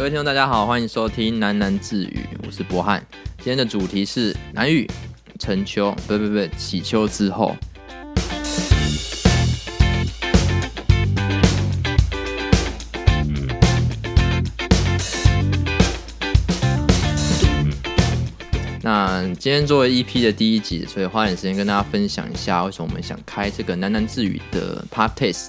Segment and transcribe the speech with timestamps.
[0.00, 3.06] 各位听众，大家好，欢迎收听喃喃自语，我是博翰。
[3.36, 4.90] 今天的主题是南语
[5.38, 7.54] 成秋，不不不，起秋之后。
[18.80, 25.48] 那今天作为 EP 的第一集，所以花点时间跟大家分享一下，为什么我们想开这个喃喃自语的 Podcast。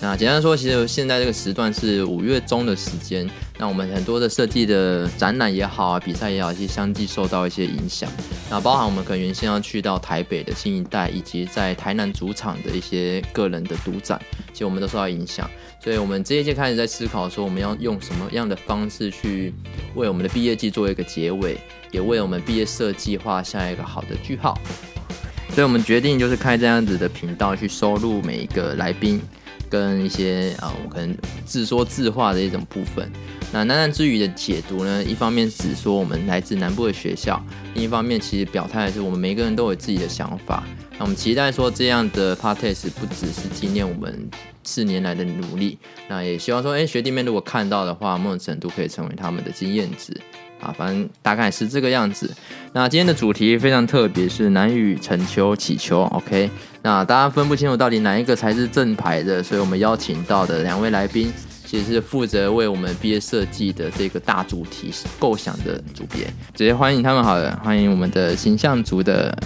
[0.00, 3.28] 那简单说，其实现在这个时段是五月中的时间。
[3.58, 8.08] 那我们很多的设计的展览也好啊，比赛也好，其实相继受到一些影响。
[8.48, 14.20] 那包含我们可能原先要去到台北的新一代，以及在台南主场的一些个人的独展，
[14.52, 15.50] 其实我们都受到影响。
[15.82, 19.52] 所以我们这一届开始在思考说，我们要用什么样的方式去
[19.96, 21.58] 为我们的毕业季做一个结尾，
[21.90, 24.56] 也为我们毕业设计画下一个好的句号。
[25.50, 29.20] 所以我们决定就是开这样子的频道，去收录每一个来宾。
[29.68, 33.10] 跟一些啊，我可能自说自话的一种部分。
[33.52, 37.42] 那喃喃之语的解读呢，一方面只说我们来自南部的学校，
[37.74, 40.62] 另一方面其实表态的是我们每个人都有自己的想法。
[40.98, 44.28] 那我们期待说这样的 podcast 不只是纪念我们
[44.64, 50.12] 四年来的努力，那也希望说，哎，学弟妹如果看到的话，某种程度可以成为他们的经验值。
[50.60, 52.34] 啊，反正大概是这个样子。
[52.72, 56.02] 那今天的主题非常特别，是南语成秋祈求。
[56.12, 56.50] OK，
[56.82, 61.32] 那大家分不清楚到底哪一个才是正牌的，所以我们邀请到的两位来宾，
[61.64, 66.26] 其实是负责为我们毕业设计的这个大主题构想的主编。
[66.54, 69.36] 直接欢迎他们好了，欢迎我们的形象组的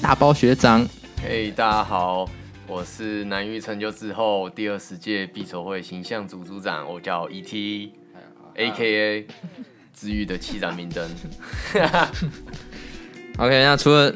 [0.00, 0.86] 大包学长。
[1.22, 2.28] 嘿，大家好，
[2.66, 9.24] 我是南语成秋之后第二十届毕筹会形象组组长，我叫 ET，AKA。
[10.00, 11.06] 之语的七盏明灯。
[13.36, 14.14] OK，那除了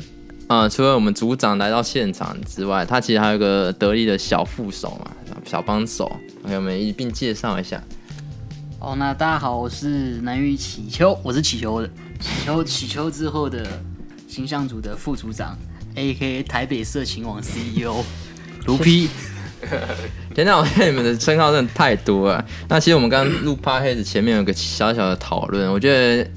[0.49, 5.11] 呃，除了我们组长来到现场之外，他其实还有一个得力的小副手嘛，
[5.45, 6.05] 小帮手。
[6.45, 7.83] OK，我们一并介绍一下。
[8.81, 13.67] 哦，那大家好，我是南语起秋，我是祈秋的祈秋祈秋之后的
[14.27, 15.55] 形象组的副组长
[15.97, 18.03] ，AK 台北色情网 CEO
[18.67, 19.11] 卢 P。
[20.35, 22.45] 天哪，我看你们的称号真的太多了。
[22.69, 26.29] 那其实我们刚刚录 podcast 前面有个小小的讨论，我觉得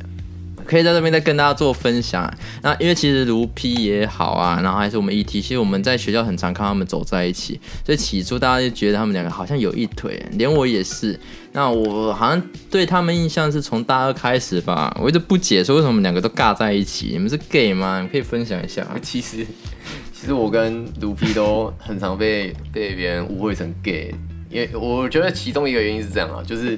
[0.66, 2.32] 可以在这边再跟大家做分享。
[2.62, 11.20] 那因为其实卢 P 也好啊，然后还是我们 ET，其实我们在学校很常看他们走在一起，所以起初大家就觉得他们两个好像有一腿，连我也是。
[11.54, 12.40] 那我好像
[12.70, 18.00] 对他们印象是从大二开始吧，我一直不解说为什么两个都尬在一起，你们是 gay 吗？
[18.02, 18.86] 你可以分享一下。
[19.02, 19.48] 其实。
[20.20, 24.12] 其实我跟卢皮都很常被被别人误会成 gay，
[24.50, 26.78] 因为我觉得其中一个原因是这样啊，就是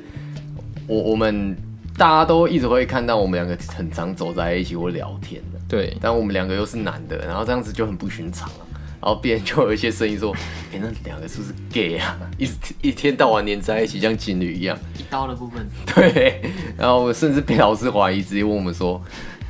[0.85, 1.55] 我我们
[1.97, 8.67] 大家都一直会看到我们两个很常走在一起或聊天的，对，但我们两个又是男的，然后这样子就很不寻常了，
[9.01, 12.19] 然后别人就有一些声音说，哎、欸，那两个是不是 gay 啊？
[12.37, 12.45] 一
[12.81, 14.77] 一天到晚黏在一起，像情侣一样。
[14.97, 15.65] 一刀的部分。
[15.95, 16.41] 对，
[16.77, 19.01] 然后我甚至被老师怀疑，直接问我们说。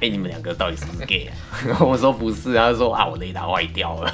[0.01, 1.35] 哎、欸，你们两个到底是不是 gay 啊？
[1.67, 4.09] 然 后我说不是，他就说啊，我雷达坏掉了。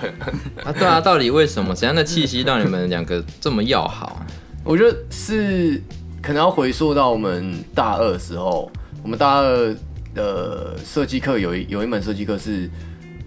[0.63, 1.75] 啊，对啊， 到底为什么？
[1.75, 4.19] 怎样的气息让你们两个这么要好？
[4.63, 5.79] 我觉得是
[6.23, 8.71] 可能要回溯到我们大二的时候，
[9.03, 9.75] 我们大二
[10.15, 12.67] 的设计课有一有一门设计课是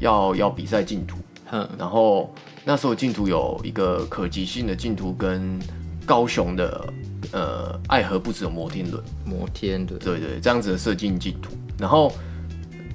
[0.00, 1.19] 要要比赛竞图，
[1.52, 5.56] 嗯，然后那时候竞图有一个可及性的竞图跟
[6.04, 6.92] 高雄的
[7.30, 12.12] 呃爱河不止有摩天轮，摩天轮，对，对对，这样子的设计竞图，然后。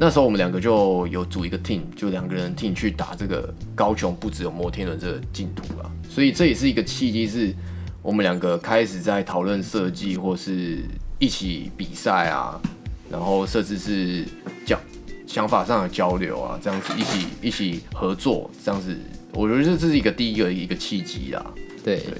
[0.03, 7.55] 那时候我们两个就有组一个 team，就两个人 team 去打这个高雄不只有摩天轮这个净土啊，所以这也是一个契机，是
[8.01, 10.79] 我们两个开始在讨论设计或是
[11.19, 12.61] 一起比赛啊，
[13.09, 14.25] 然后甚至是
[14.65, 14.77] 讲
[15.25, 18.93] 想法上的交流啊，这样子一起一起合作，这样子，
[19.31, 21.45] 我觉得这是一个第一个一个契机啦。
[21.81, 22.13] 对对，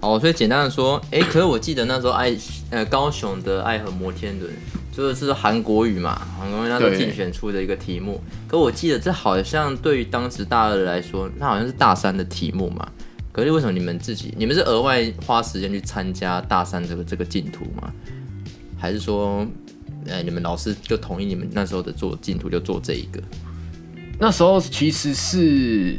[0.00, 2.36] 好，所以简单的说，哎、欸，可是我记得那时候爱
[2.70, 4.52] 呃高雄的爱河摩天轮。
[4.96, 8.18] 就是韩国语嘛，韩国语那时候竞选出的一个题目。
[8.48, 12.88] 可我记得这好像对于当时大二来说，那好像是大三的题目嘛。
[13.30, 17.92] 可是为什么你们自己，你们是额外花时间去参加大三这个这个竞图吗？
[18.78, 19.46] 还是说，
[20.06, 23.20] 呃，你们老师就同意你们那时候的做竞图就做这一个？
[24.18, 25.98] 那时候其实是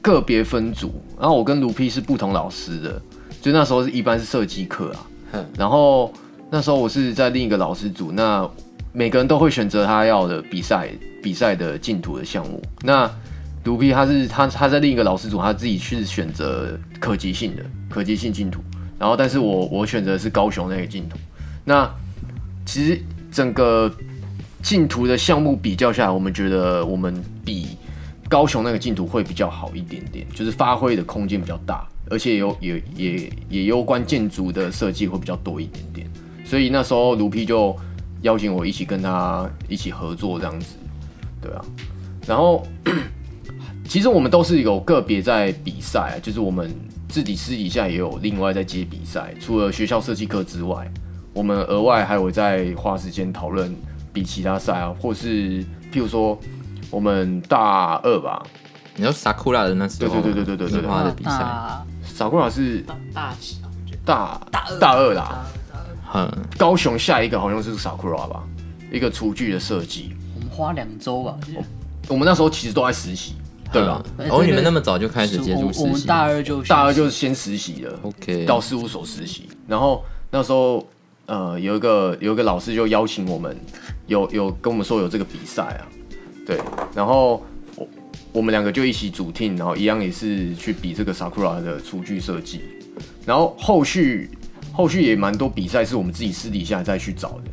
[0.00, 3.02] 个别分组，然后我跟卢 P 是不同老师的，
[3.42, 4.94] 就那时候是一般是设计课
[5.32, 6.12] 啊，然后。
[6.56, 8.48] 那时候我是在另一个老师组，那
[8.90, 10.88] 每个人都会选择他要的比赛
[11.22, 12.62] 比赛的净土的项目。
[12.80, 13.10] 那
[13.64, 18.62] 卢 P 他是他他在另一个老师组，他自己去选择可及性的可及性净土。
[18.98, 21.18] 然后，但是我我选择的是高雄那个净土。
[21.62, 21.86] 那
[22.64, 22.98] 其实
[23.30, 23.94] 整个
[24.62, 27.76] 净土的项目比较下来，我们觉得我们比
[28.30, 36.10] 高雄那个净土会比较好一点点，就是发挥的空间比较大，而且有也也也攸关建筑的设计会比较多一点点。
[36.46, 37.76] 所以那时候卢 P 就
[38.22, 40.76] 邀请我一起跟他一起合作这样子，
[41.42, 41.64] 对啊。
[42.26, 42.66] 然后
[43.84, 46.72] 其实我们都是有个别在比赛，就是我们
[47.08, 50.90] 自己私底下也有另外在接比赛，除了学校设计课之外，
[51.34, 53.74] 我们额外还有在花时间讨论
[54.12, 55.62] 比其他赛啊，或是
[55.92, 56.38] 譬如说
[56.90, 58.42] 我们大二吧。
[58.98, 61.44] 你说 Sakura 的那时候，对对对对对对，樱花的比赛
[62.16, 63.34] ，Sakura 是大大
[64.06, 65.44] 大大大二啦，
[66.16, 68.42] 嗯，高雄下一个好像是 Sakura 吧，
[68.90, 71.36] 一个厨具的设计，我们花两周吧，
[72.08, 73.34] 我们那时候其实都在实习，
[73.70, 74.02] 对吧？
[74.30, 80.82] 哦，你们那么早就开始接触实习，我们大二就大二就是先实习了，OK，到事务所实习，然后那时候
[81.26, 83.54] 呃有一个有一个老师就邀请我们，
[84.06, 85.84] 有有跟我们说有这个比赛啊，
[86.46, 86.58] 对，
[86.94, 87.44] 然后。
[88.32, 92.60] 我们两个就一起组 team，然后一样也是去比这个 Sakura 的厨具设计，
[93.24, 94.28] 然后后续
[94.76, 97.44] 后续也蛮多比赛是我们自己私底下再去找的，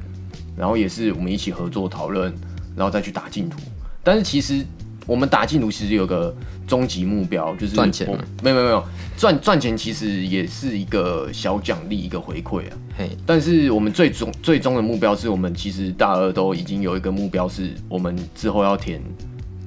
[0.58, 2.34] 然后也是我们一起合作讨论，
[2.76, 3.58] 然后再去打竞图。
[4.04, 4.62] 但是其实
[5.08, 6.36] 我们打进图其实有个
[6.68, 8.06] 终极目标，就是赚钱。
[8.44, 8.84] 没有没有没有，
[9.16, 12.78] 赚赚钱其实也是一个小奖励，一个回馈啊。
[12.98, 19.02] 嘿，但是我们最终最终的目标是我们其实大二都已经有一个目标，是我们之后要填。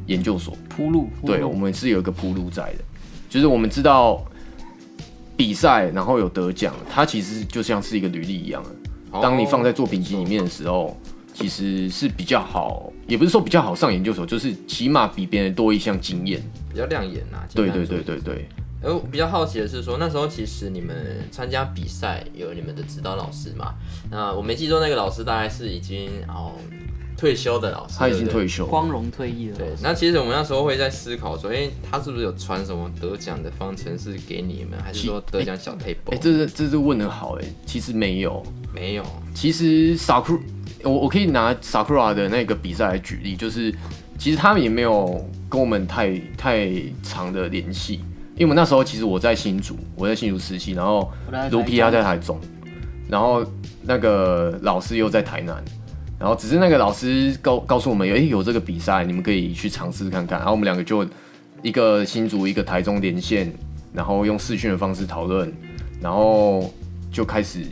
[0.07, 2.79] 研究所铺路，对，我们是有一个铺路在的，
[3.29, 4.25] 就是我们知道
[5.37, 8.71] 比赛，然后有得奖，它其实就像是一个履历一样的。
[9.21, 10.99] 当你放在作品集里面的时候，
[11.35, 17.47] 其实是比较好，也不是说比较好上研究所，就是起码比别人多一项经验，比较亮眼呐。
[17.55, 18.49] 对对对对对。
[18.83, 23.75] 而我比较好奇的是说，那时候其实你们参加比赛有你们的指导老师嘛？
[24.11, 26.53] 那我没记错，那个老师大概是已经哦。
[27.17, 29.57] 退休的老师，他已经退休，光荣退役了。
[29.57, 36.11] 对，那其实我们那时候会在思考说，哎、欸，他是不是有传什么得奖的方程式给你们，还是说得奖小 table？
[36.11, 38.43] 哎、欸欸，这是这是问的好，哎，其实没有，
[38.75, 39.05] 没有。
[39.35, 40.41] 其实 Sakura，
[40.83, 43.75] 我我可以拿 Sakura 的那个比赛来举例，就是
[44.19, 46.71] 其实他们也没有跟我们太太
[47.03, 47.95] 长的联系，
[48.35, 51.11] 因为我们那时候其实我在新竹，我在新竹实习，然后
[51.51, 52.39] 卢皮亚在台中，
[53.09, 53.43] 然后
[53.83, 55.65] 那个老师又在台南。
[56.19, 60.39] 然后只是那个老师告告诉我们，哎，有这个比赛，你们可以去尝试看看。
[60.39, 61.07] 然后我们两个就
[61.63, 63.53] 一个新竹，一个台中连线，
[63.93, 65.53] 然后用视讯的方式讨论，
[66.01, 66.73] 然后
[67.13, 67.67] 就开始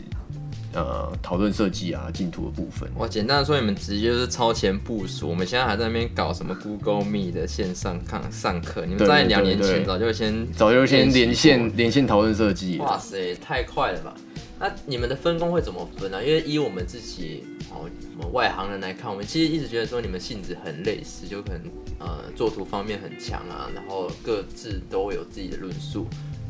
[0.73, 2.87] 呃讨论设计啊、进图的部分。
[2.95, 5.27] 我简单的说，你们直接就是超前部署。
[5.27, 12.77] 我们现在还在那边搞什么 Google Meet 的线上看上课，你们在两年前早就先早就先连线连线讨论设计。
[12.77, 14.13] 哇塞，太快了吧！
[14.57, 16.21] 那你们的分工会怎么分呢、啊？
[16.23, 21.61] 因为以我们自己哦，我们外行人来看，我们其实一直觉得说你们性质很类似，就可能
[21.99, 26.07] 呃作图方面很强啊，然后各自都有自己的论述。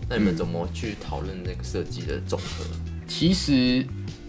[0.08, 2.64] 那你们怎么去讨论那个设计的总和？
[3.08, 3.84] 其实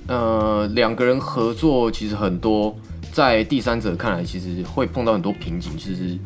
[0.08, 2.75] 呃两个人合作，其实很多
[3.12, 5.73] 在第三者看来，其实会碰到很多瓶颈。
[5.76, 6.19] 其实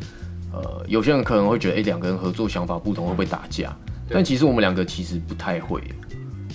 [0.53, 3.77] 呃有些人可能会觉得，哎、欸，两个人合作想法不同会不会打架？
[4.09, 5.83] 但其实我们两个其实不太会。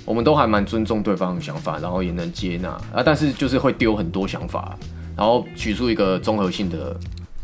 [0.06, 4.78] 我们都还蛮尊重对方的想法，然后也能接纳啊，但是就是会丢很多想法，
[5.18, 6.96] 然后取出一个综合性的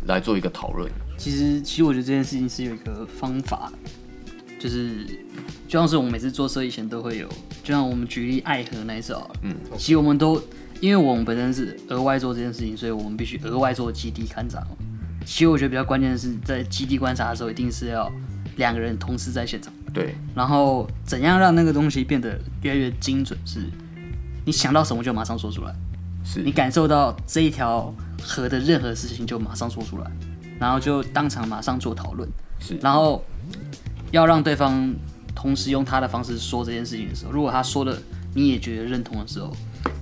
[0.06, 0.90] 来做一个讨论。
[1.18, 3.72] 其实，其实我觉得这件事情是有一个方法，
[4.60, 5.06] 就是
[5.68, 7.28] 就像是我们每次做设计前都会有，
[7.64, 10.42] 就像我们举例爱河那一次啊，嗯，其实我们都
[10.80, 14.62] 因为我们本身是额外做这件事情，所以我们必须额外做基地勘察。
[15.26, 18.12] 其实我觉得比较关键的是在基地观察的时候，一定是要
[18.58, 19.72] 两个人同时在现场。
[19.94, 23.38] 对，然后怎样让那个东西变得越来越精准？
[23.46, 23.60] 是，
[24.46, 25.76] 你想到什么就马上说出来，
[26.24, 26.42] 是。
[26.42, 30.10] 你感受到这一条河的任何事情就马上说出来，
[30.60, 32.30] 然后就当场马上做讨论，
[32.60, 33.24] 是，然后
[34.12, 34.94] 要让对方
[35.36, 38.02] 同时用他的方式说这件事情的时候，如果他说的
[38.34, 39.52] 你也觉得认同的时候，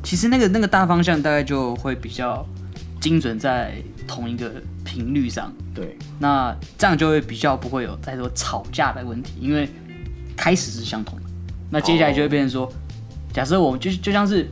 [0.03, 2.45] 其实那个那个大方向大概就会比较
[2.99, 3.75] 精准在
[4.07, 4.51] 同一个
[4.83, 5.53] 频率上。
[5.73, 9.69] 对，那这样就会比较不会有太多吵架的问题，因为
[10.35, 11.23] 开始是相同的。
[11.69, 12.73] 那接下来就会变成说，哦、
[13.31, 14.49] 假设我们就就像是，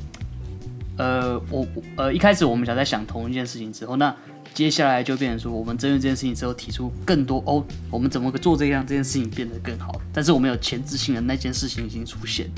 [0.97, 4.15] 呃，我呃一开始我们想在想同一件事情之后，那
[4.53, 9.99] 接下来就变成说，我们针对这件事情之后提出更多哦，我们怎么做这样这件事情变得更好？
[10.13, 12.49] 但是我们有前置性的那件事情已经出现，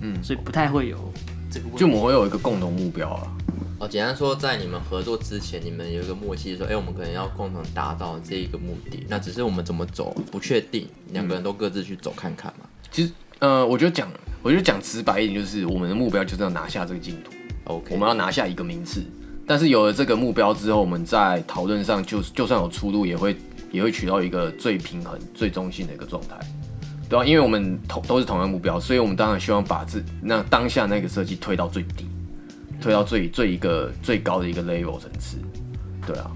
[0.00, 1.12] 嗯，所以不太会有
[1.50, 1.78] 这个问题。
[1.78, 3.32] 就我们会有一个共同目标啊。
[3.80, 9.04] 哦，简单说，在你们合作之前，你们有一个默契，说，哎、欸，我们可能要共同达到这一个目的。
[9.08, 12.66] 那只是我们怎么走不确定，两个人都各自去走看看嘛。
[12.92, 14.08] 其实，呃，我觉得讲，
[14.42, 17.32] 我觉得讲直白一点，就是我们的目标就是要拿下这个竞图。
[17.64, 19.02] OK，我们要拿下一个名次。
[19.46, 23.36] 但是有了这个目标之后，我们在讨论上就就算有出路，也会
[23.72, 26.38] 也会取到一个最平衡、最中性的一个状态，
[27.08, 27.24] 对吧？
[27.24, 32.06] 因为我们同都是同样目标，所以我们当然希望把这那当下那个设计推到最低。
[32.82, 35.38] 推到最最一个最高的一个 level 层次。
[36.06, 36.30] 对啊。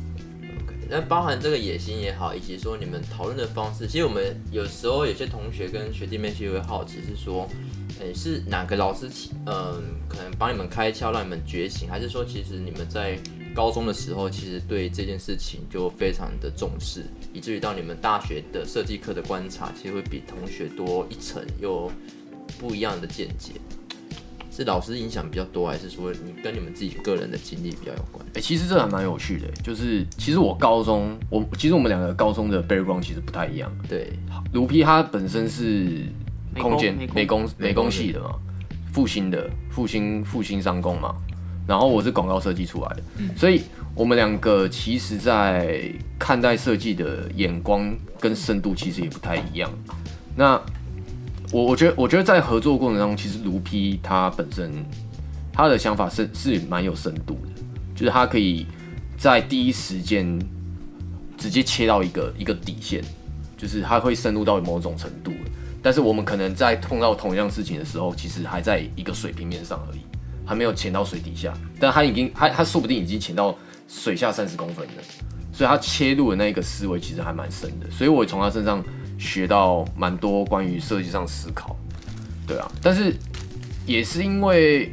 [0.89, 7.47] 那包含这个野心也好，以及说你们讨论的方式，其实我们有时候有些同学跟学弟妹其实会好奇，是说，
[8.01, 9.11] 诶，是哪个老师
[9.45, 13.19] 嗯、可能帮你们开窍，让你们觉醒，还是说其实你们在
[13.59, 21.91] 高中的时候，其实对这件事情就非常的重视，以至于到你们大学的设计课的观察，其实会比同学多一层，又
[22.57, 23.55] 不一样的见解。
[24.49, 28.25] 是老师影响比较多，还是说你跟你们自己个人的经历比较有关？
[28.29, 33.69] 哎、欸，其实这还蛮有趣的，就是其实我高中，我其实我们两个高中的 background 其实不太一样。
[33.89, 34.13] 对，
[34.53, 36.05] 卢 P 他本身是
[36.57, 38.37] 空间美工美工系的嘛，
[38.93, 41.17] 复兴的复兴复兴商工嘛，
[41.69, 43.63] 然后我是广告设计出来的，嗯、所以
[43.95, 49.71] 我们两个其实在看待设计的眼光跟深度其实也不太一样。
[50.35, 50.59] 那
[51.53, 54.73] 我我觉得，我觉得在合作过程当中，其实卢 P 他本身
[55.53, 57.63] 他的想法是是蛮有深度的，
[57.95, 58.67] 就是他可以
[59.19, 60.39] 在第一时间
[61.37, 63.03] 直接切到一个一个底线，
[63.59, 65.33] 就是他会深入到某种程度。
[65.83, 70.01] 但是我们可能在碰到同样事情的时候，其实还在一个水平面上而已，
[70.49, 71.53] 还没有潜到水底下。
[71.79, 73.55] 但他已经他他说不定已经潜到
[73.87, 75.03] 水下三十公分了，
[75.53, 77.91] 所以他切入的那个思维其实还蛮深的。
[77.91, 78.83] 所以我从他身上。
[79.21, 81.77] 学到蛮多关于设计上思考，
[82.47, 83.13] 对啊，但是
[83.85, 84.93] 也是因为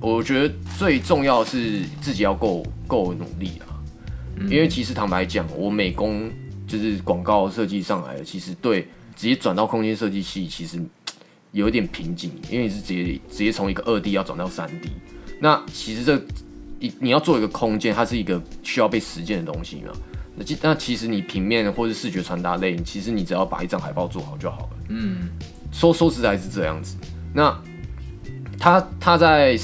[0.00, 3.74] 我觉得最重要的是自己要够够努力啊，
[4.42, 6.30] 因为其实坦白讲，我美工
[6.68, 8.82] 就是广告设计上来的，其实对
[9.16, 10.80] 直接转到空间设计系其实
[11.56, 14.90] 有一点瓶颈，因为你是直接直接从一个二 D 要转到三 D，
[15.40, 16.22] 那其实这
[16.78, 19.92] 一你要做一个空间，它是一个需要被实践的东西嘛。
[20.34, 24.68] 那那其实你平面或者视觉传达类，其实你只要把一张海报做好就好了。
[24.90, 25.30] 嗯，
[25.72, 26.94] 说说实在是这样子。
[27.32, 27.58] 那
[28.58, 29.58] 他他在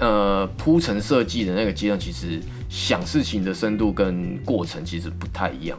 [0.00, 5.78] 呃铺陈设计的那个阶段，其实想事情的深度跟过程其实不太一样。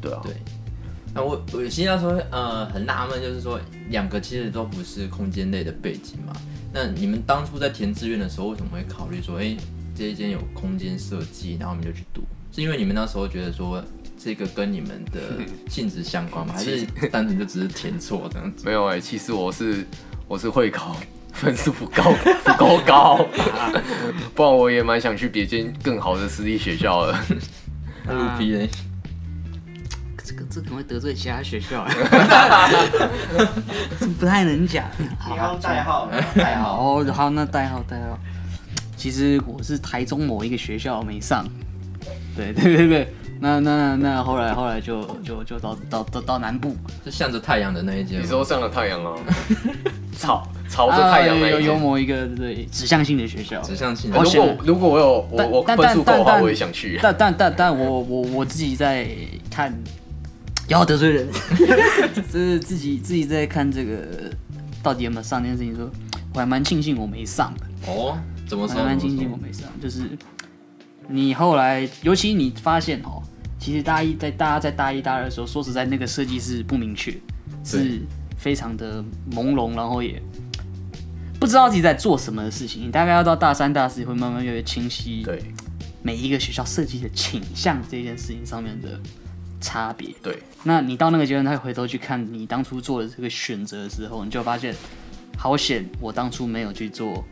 [0.00, 0.20] 对啊。
[0.24, 0.34] 对。
[1.16, 3.58] 那我我现在说呃很纳闷，就是说
[3.88, 6.32] 两个其实都不是空间类的背景嘛。
[6.74, 9.56] 那你们当初在填志愿的时候，为什么会考虑说，哎、欸，
[9.96, 12.20] 这一间有空间设计，然后我们就去读？
[12.52, 13.82] 是因为你们那时候觉得说
[14.18, 16.52] 这个跟你们的 性质相关吗？
[16.54, 18.66] 还是 单纯就只是填错这样子？
[18.66, 19.86] 没有哎、欸，其实我是
[20.28, 20.94] 我是会考
[21.32, 22.12] 分数不高
[22.44, 23.26] 不够高，
[24.36, 27.18] 不然我也蛮想去别间更好的私立学校的。
[28.08, 28.68] 卢 P 呢？
[30.50, 31.84] 这可能会得罪其他学校，
[34.18, 34.84] 不太能讲。
[34.98, 38.18] 你要代号，代号哦，好，那代号代号。
[38.96, 41.44] 其实我是台中某一个学校没上。
[42.36, 48.20] 对 对对对，那那那后来后来就就就到到到到南部，就向着太阳的那一间。
[48.22, 49.18] 你说向着太阳哦，
[50.18, 51.50] 朝朝着太阳那一。
[51.52, 54.10] 有有某一个对指向性的学校，指向性。
[54.12, 56.98] 如果如果我有我我分数够的话，我也想去。
[57.02, 59.08] 但但但但我我我自己在
[59.50, 59.72] 看，
[60.68, 61.28] 要得罪人，
[62.14, 64.30] 就是自己自己在看这个
[64.82, 65.90] 到底有没有上这件事情，说
[66.34, 67.92] 我还蛮庆幸我没上的。
[67.92, 68.18] 哦，
[68.48, 68.76] 怎么说？
[68.76, 70.02] 还蛮庆幸我没上，就是。
[71.08, 73.22] 你后来，尤其你发现哦，
[73.60, 77.16] 其实大一在大家在大一、大二的时候，说实在，那个设计是不明确，
[77.62, 78.00] 是
[78.36, 80.20] 非常的朦胧，然后也
[81.38, 82.88] 不知道自己在做什么的事情。
[82.88, 85.22] 你大概要到大三、大四，会慢慢越来越清晰。
[85.22, 85.40] 对，
[86.02, 89.00] 每一个学校设计的倾向这件事情上面的
[89.66, 90.14] 差别。
[90.22, 94.74] 对，那你到那个阶段，再回头去看你当初做的这个选择的时候，你就发现，
[95.36, 97.24] 好险，我当初没有去做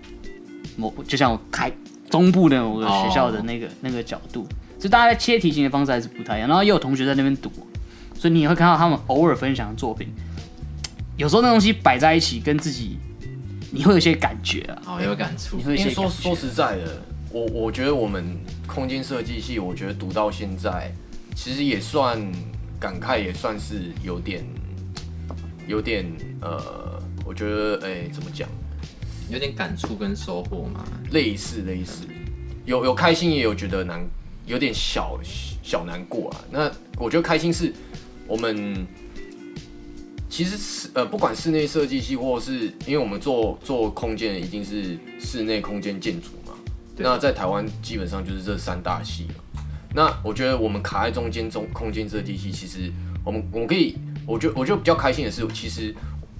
[0.76, 1.72] 某，就像我开。
[2.10, 3.74] 中部的我的学校的那个、oh.
[3.80, 4.46] 那个角度，
[4.78, 6.48] 就大家在切题型的方式还是不太一样。
[6.48, 7.50] 然后也有同学在那边读，
[8.14, 10.06] 所以你也会看到他们偶尔分享的作品。
[11.16, 12.98] 有时候那东西摆在一起，跟自己
[13.72, 15.58] 你会有些感觉啊，好、oh, 有感触。
[15.58, 20.92] 因为说说实在的，我我觉得我们空间设计系，我觉得读到现在，
[21.34, 22.20] 其实也算
[22.78, 24.44] 感慨，也算是有点
[25.66, 26.04] 有点
[26.40, 28.48] 呃，我觉得哎、欸，怎么讲？
[29.30, 32.04] 有点感触跟收获嘛，类似类似，
[32.66, 34.06] 有有开心也有觉得难，
[34.46, 35.18] 有点小
[35.62, 36.44] 小难过啊。
[36.50, 37.72] 那我觉得开心是
[38.26, 38.86] 我们
[40.28, 46.52] 其实是呃，不管室内设计系，或是因为我们做做空间，一定是室内空间建筑嘛。
[46.98, 49.53] 那在台湾基本上就是这三大系嘛。
[49.94, 52.92] 那我觉得我们卡在中间中空间设计系，其实
[53.24, 53.96] 我们我们可以，
[54.26, 55.94] 我觉得我觉得比较开心的是，其实。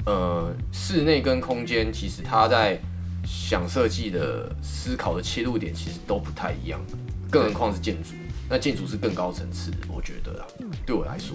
[0.06, 2.78] 呃，室内跟空间其实它在
[3.24, 6.78] 想设计的思考的切入点其实都不太一样，
[7.30, 8.10] 更何况是建筑。
[8.46, 10.44] 那建筑是更高层次，我觉得啊，
[10.84, 11.34] 对我来说，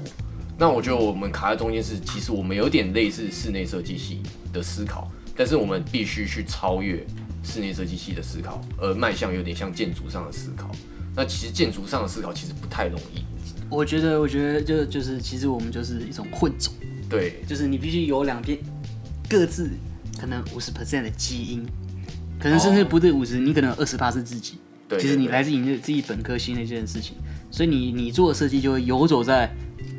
[0.55, 4.21] 那我觉得我们卡在中间是，其实我们有点类似室内设计系
[4.53, 7.03] 的思考，但是我们必须去超越
[7.43, 10.69] 室内设计系的思考，而迈向有点像建筑上的思考。
[11.15, 13.23] 那其实建筑上的思考其实不太容易。
[13.69, 16.73] 我觉得，我觉得就就是，其实我们就是一种混种。
[17.09, 18.57] 对，就是你必须有两边
[19.29, 19.69] 各自
[20.19, 21.65] 可能五十 percent 的基因，
[22.39, 24.59] 可能甚至不对五十，你可能有二十八是自己。
[24.87, 27.15] 对，其实你来自你自己本科系那件事情，
[27.51, 29.47] 所以你你做的设计就会游走在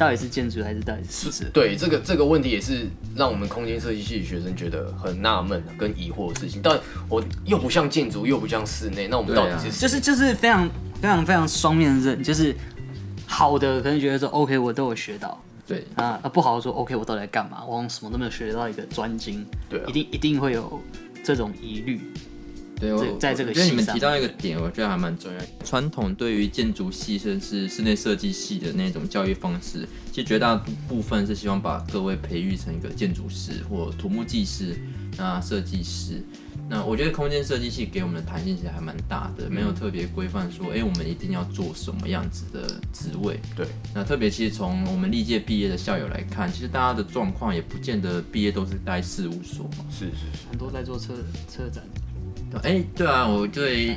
[0.01, 1.51] 到底是建筑还是到底是室内。
[1.53, 6.63] 对，这个这个问题也是让我们空间设计系的学生觉得很纳闷跟疑惑的事情。
[6.63, 10.67] 但我又不像建筑，又不像室内，那我们到底是、啊、就是就是非常
[11.03, 12.57] 非常非常双面刃，就是
[13.27, 15.39] 好的可能觉得说 OK 我都有学到。
[15.67, 16.73] 对啊，不好说。
[16.73, 17.63] OK，我到底在干嘛？
[17.63, 19.45] 我什么都没有学到一个专精。
[19.69, 20.81] 对、啊，一定一定会有
[21.23, 22.01] 这种疑虑。
[22.81, 25.39] 对，我在这个，因为你们提到一个点，我觉得还蛮重要。
[25.65, 30.57] 传统对于建筑系甚至室内设计系的那种教育方式，其实绝大
[30.89, 34.75] 部分是希望把各位培育成一个建筑师或土木技师
[35.19, 36.23] 那设计师。
[36.71, 43.41] 那我觉得空间设计系给我们的弹性其实还蛮大的，没有特别规范说，哎、欸，我们一定要做什么样子的职位。
[43.57, 49.85] 对，那特别其实从我们历届毕业的校友来看，其实大家的状况也不见得毕业都是待事务所嘛。
[49.91, 51.13] 是是是，很多在做车
[51.53, 51.83] 车展。
[52.59, 53.97] 哎、欸，对啊，我对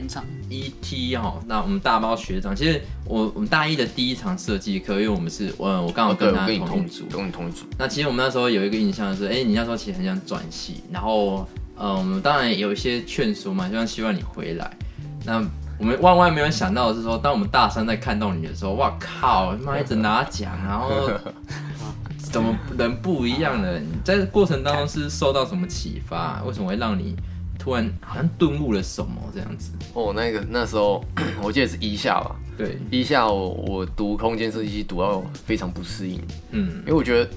[0.49, 7.65] ET 哈，那我们大包学长，其实我我们大一的第一场设计课，因为我们是我我刚好跟他同一组，跟你同组。
[7.77, 11.47] 那其实我们那时候有一个印象是，哎、欸，你那时候其实很想转系，然后。
[11.75, 14.77] 呃，我们当然有一些劝说嘛，就希望你回来。
[15.25, 15.43] 那
[15.79, 21.09] 我们万万没有想到的是说，当我们大三在看到你的时候，哇靠，妈一直拿奖，然后
[22.31, 23.79] 怎么人不一样了？
[23.79, 26.43] 你在过程当中是受到什么启发？
[26.43, 27.15] 为什么会让你
[27.57, 29.71] 突然好像顿悟了什么这样子？
[29.93, 31.03] 哦，那个那时候
[31.41, 32.35] 我记得是一下吧？
[32.57, 37.29] 对，一下我我读空间设计系读到非常不适应，嗯，因为我觉得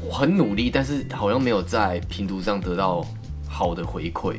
[0.00, 3.06] 我很努力，但是好像没有在拼图上得到。
[3.52, 4.36] 好的回馈，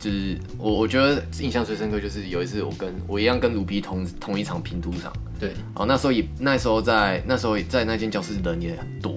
[0.00, 9.14] 就是我我觉得印象最深刻，就是有一次我跟我一样跟卢皮同同一场拼图场，对，然后那时候也那时候在那时候在那间教室人也很多，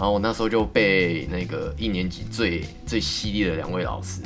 [0.00, 4.22] 然后我那时候就被那个一年级最最犀利的两位老师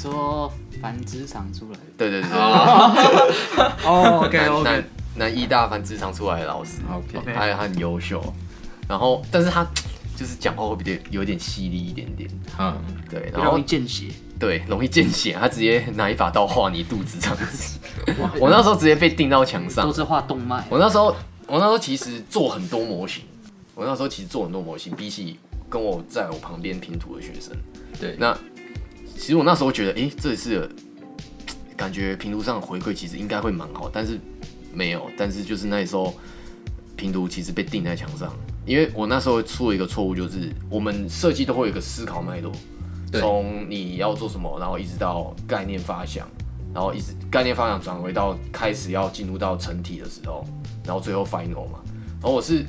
[0.00, 2.30] 说繁殖场出来的，对对对，
[3.84, 4.84] 哦，OK OK，南
[5.16, 8.22] 南医大繁殖场出来的老师，OK，他他很优秀，
[8.88, 9.66] 然后但是他。
[10.18, 12.26] 就是讲话会比较有点犀利一点点，
[12.58, 12.74] 嗯，
[13.10, 14.06] 对，然后容易见血，
[14.40, 17.78] 对，容易见血，他直接拿一把刀划你肚子这样子。
[18.40, 20.64] 我那时候直接被钉到墙上，都是画动脉。
[20.70, 21.14] 我那时候，
[21.46, 23.24] 我那时候其实做很多模型，
[23.76, 27.54] 我那时候其实做很多模型，比起跟我在我旁边拼图的学生，
[28.00, 28.34] 对，那
[29.14, 30.66] 其实我那时候觉得，哎、欸，这次
[31.76, 34.18] 感觉拼图上的回馈其实应该会蛮好，但是
[34.72, 36.14] 没有，但是就是那时候
[36.96, 38.34] 拼图其实被钉在墙上。
[38.64, 42.50] 因为我那时候出了一个错误，就是我们设计都会有一个思考脉络，
[43.12, 46.26] 从你要做什么，然后一直到概念发想，
[46.72, 50.42] 然后一直概念发想转回到开始要进入到成体的时候，
[50.82, 51.78] 然后最后 final 嘛。
[52.20, 52.64] 然后我是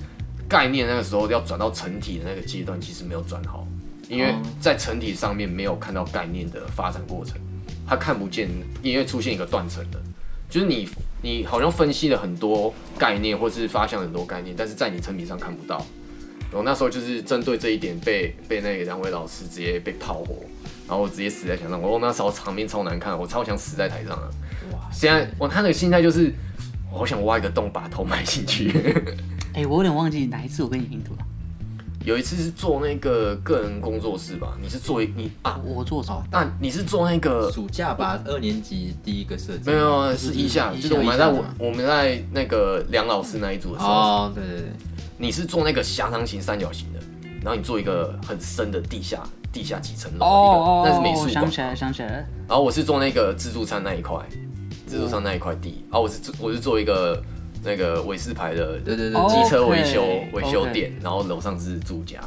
[0.47, 3.67] 概念那个时候要转到成体的那个阶段，其实没有转好，
[4.07, 7.35] 因为在成体上面没有看到概念的发展过程，
[7.87, 8.49] 他看不见，
[8.81, 9.99] 因为出现一个断层的。
[10.49, 10.87] 就是你，
[11.21, 15.85] 你好像分析了很多概念，或是发现很多概念，但是在你成品上看不到。
[16.53, 20.37] 我那时候就是针对这一点被被那个两位老师直接被炮火，
[20.87, 21.81] 然后我直接死在墙上。
[21.81, 24.29] 我那时候场面超难看，我超想死在台上啊！
[24.71, 24.79] 哇！
[24.89, 26.33] 现在我他那个心态就是，
[26.89, 28.71] 我好想挖一个洞把头埋进去。
[29.57, 31.19] 哎、欸，我有点忘记哪一次我跟你拼图了。
[32.05, 34.55] 有一次是做那个个人工作室吧？
[34.61, 35.59] 你是做一你啊？
[35.65, 36.23] 我做什么？
[36.31, 38.21] 那你是做那个暑假吧？
[38.25, 39.71] 二年级第一个设计？
[39.71, 43.91] 没有，是一下，就是我们在我我们在那个梁老师那一组的时候。
[43.91, 44.69] 哦，对对对，
[45.17, 46.99] 你是做那个狭长型三角形的，
[47.41, 51.31] 然后你做一个很深的地下地下几层楼哦，那是美术馆。
[51.31, 52.23] 想起来，想起来。
[52.47, 54.23] 然后我是做那个自助餐那一块，
[54.85, 55.83] 自助餐那一块地。
[55.89, 57.19] 然后我是我是做一个。
[57.63, 62.19] 那个韦斯牌的，对对对，机车维修维修店，然后楼上是住家。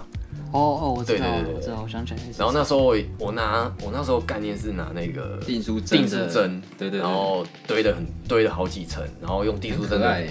[0.52, 2.20] 哦哦，我知道，我知道，我想起来。
[2.36, 10.24] 然后那时候我我拿我那时候概念是拿那个订书订书针，对对，然后堆的很堆了好几层，然后用订书针的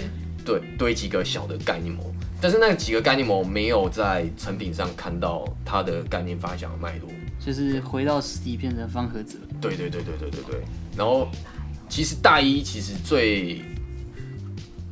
[0.44, 2.04] 对堆几个小的概念膜，
[2.38, 7.08] 但是那几个概念膜没有在成品上看到它的概念发想的脉络，
[7.42, 9.40] 就是回到实体变成方盒子。
[9.58, 10.60] 对对对对对对对。
[10.94, 11.26] 然后
[11.88, 13.62] 其实大一其实最。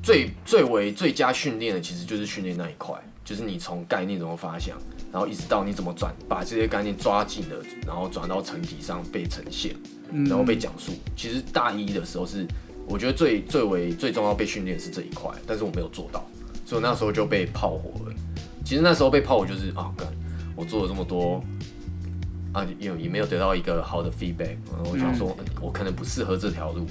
[0.08, 2.94] 最最为最佳训练的，其实就是训练那一块，
[3.26, 4.78] 就是你从概念怎么发想，
[5.12, 9.76] 然后一直到你怎么转，把这些概念抓紧了，然后转到成体上被呈现，
[10.10, 10.92] 然后被讲述。
[11.14, 12.46] 其实大一的时候是，
[12.86, 16.26] 我觉得最最为最重要被训练是这一块，但是我没有做到，
[16.64, 18.14] 所以那时候就被炮火了。
[18.64, 20.08] 其实那时候被炮火就是啊，干，
[20.56, 21.44] 我做了这么多，
[22.54, 26.86] 啊啊，也也没有得到一个好的 feedback，然后我想说，我可能不适合这条路，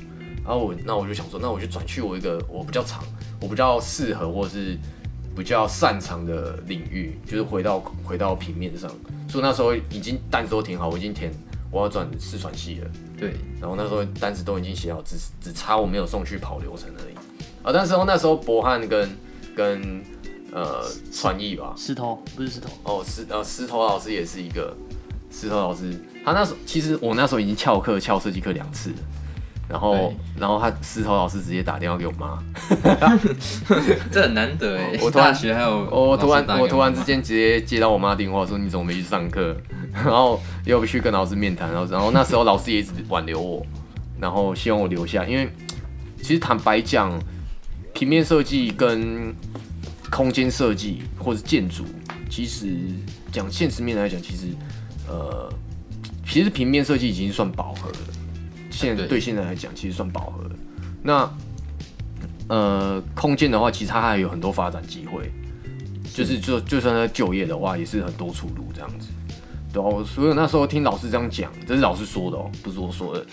[0.47, 3.03] 然后我那我就想说，那我就转去我一个我比较长，
[3.41, 4.77] 我比较适合或是
[5.35, 8.89] 比较擅长的领域，就是回到回到平面上。
[9.27, 11.29] 所以那时候已经单子都填好，我已经填
[11.69, 12.87] 我要转四传系了。
[13.17, 17.15] 对，然后那时候单子都已经写好，只只差我没有送去跑流程而已。
[17.61, 19.09] 啊，但时候那时候博汉跟
[19.53, 20.01] 跟
[20.53, 20.81] 呃
[21.11, 24.73] 传艺吧，石头不是石头哦，石呃石头老师也是一个
[25.29, 28.95] 石头老师，他那时候其实我那时候已经翘课翘设计课两次了，
[29.69, 32.41] 然后然后他石头老师直接打电话给我妈，
[34.11, 39.55] 这很难得哎， 我突然大学还有我突然我突然之间直接接到我妈电话说，你怎么没去上课，
[39.93, 43.65] 然后又去跟老师面谈，然后然后那时候老师也一直挽留我，
[44.19, 45.49] 然后希望我留下，因为
[46.21, 47.11] 其实坦白讲。
[47.93, 49.33] 平面设计跟
[50.11, 51.83] 空间设计或者建筑，
[52.29, 52.67] 其实
[53.31, 54.49] 讲现实面来讲，其实
[55.07, 55.51] 呃，
[56.23, 57.97] 其实平面设计已经算饱和了。
[58.77, 60.51] 现在对现在来讲，其实算饱和了。
[61.01, 61.29] 那
[62.47, 65.31] 呃，空间的话，其实它还有很多发展机会，
[66.13, 69.07] 就是就就算在就业的话，也是很多出路这样子。
[69.73, 73.25] 对哦，所以那时候听老师这样讲，这是老师说的哦，不是我说的，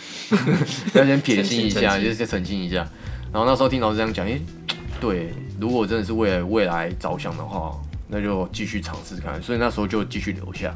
[0.94, 2.76] 要先撇清一下，就是先澄清一下。
[3.32, 4.40] 然后那时候听老师这样讲，诶，
[5.00, 7.72] 对，如果真的是为了未来着想的话，
[8.08, 9.40] 那就继续尝试看。
[9.42, 10.74] 所以那时候就继续留下。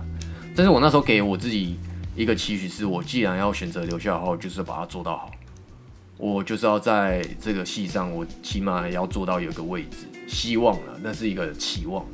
[0.54, 1.76] 但是我那时候给我自己
[2.18, 5.30] 一个期许，是我既然要选择留下的话，就是把它做到好。
[6.16, 12.04] 我就是要在这个系上，我起码要做到有个位置，希望了，那是一个期望。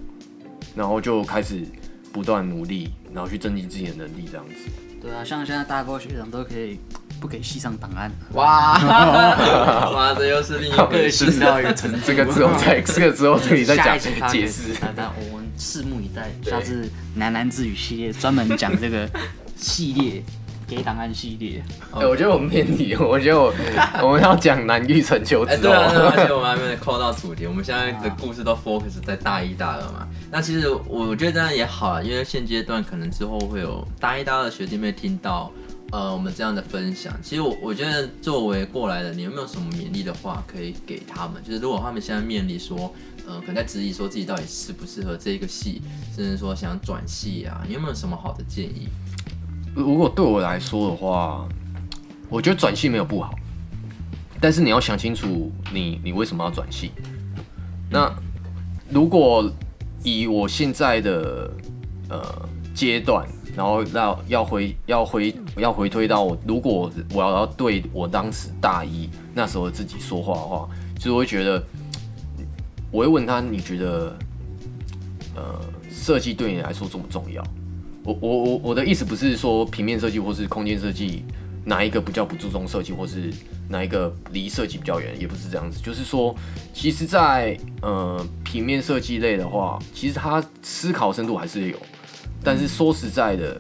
[0.77, 1.63] 然后就开始
[2.13, 4.55] 不断努力，然后去增进自己的能力，这样子。
[5.01, 6.79] 对啊，像现在大高学长都可以。
[7.21, 12.01] 不给系上档案， 哇哇，这又是另一个新的一个层次。
[12.05, 14.75] 这个之后再， 这个之后这里再讲解释。
[14.95, 16.87] 那我们拭目以待，下次
[17.19, 19.09] 喃喃自语系列专门讲这个
[19.65, 20.23] 系列
[20.67, 21.65] 给档案系列。
[21.93, 23.53] 哎，我觉得我们偏题，我觉得我
[24.05, 27.47] 我们要讲南狱成就之后，对啊，而且我们还没有扣到主题。
[27.47, 30.07] 我们现在的故事都 focus 在大一、大二嘛。
[30.31, 35.51] 那其实我觉得这样也好啊，因为现阶段可能之后会有大一、大二的学弟妹听到。
[35.93, 41.41] 呃，我们这样的分享，其实我我觉得作为过来的，你有没有什么勉励的话可以给他们？
[41.45, 42.93] 就是如果他们现在面临说，
[43.29, 45.83] 呃，可能在质疑说自己到底适不适合这一个系，
[46.17, 48.89] 甚至说想转系啊，你有没有什么好的建议？
[49.75, 51.47] 如果对我来说的话，
[52.29, 53.35] 我觉得转系没有不好，
[54.41, 56.93] 但是你要想清楚你，你为什么要转系？
[57.91, 58.13] 那
[58.91, 59.51] 如果
[60.03, 61.51] 以我现在的
[62.09, 63.27] 呃阶段。
[63.57, 71.63] 然后要要回要回要回推到我，如果我要要对我当时大一那时候自己说话的话，就是我会觉得，
[72.91, 74.19] 我会问他，你觉得，
[75.37, 77.45] 呃，设计对你来说重不重要？
[78.05, 81.25] 我我我我的意思不是说平面设计或是空间设计
[81.65, 83.33] 哪一个比较不注重设计，或是
[83.71, 85.81] 哪一个离设计比较远，也不是这样子。
[85.83, 86.35] 就是说，
[86.75, 91.79] 其实在，在呃平面设计类的话，其实它思考深度还是有。
[92.43, 93.59] 但是说实在的，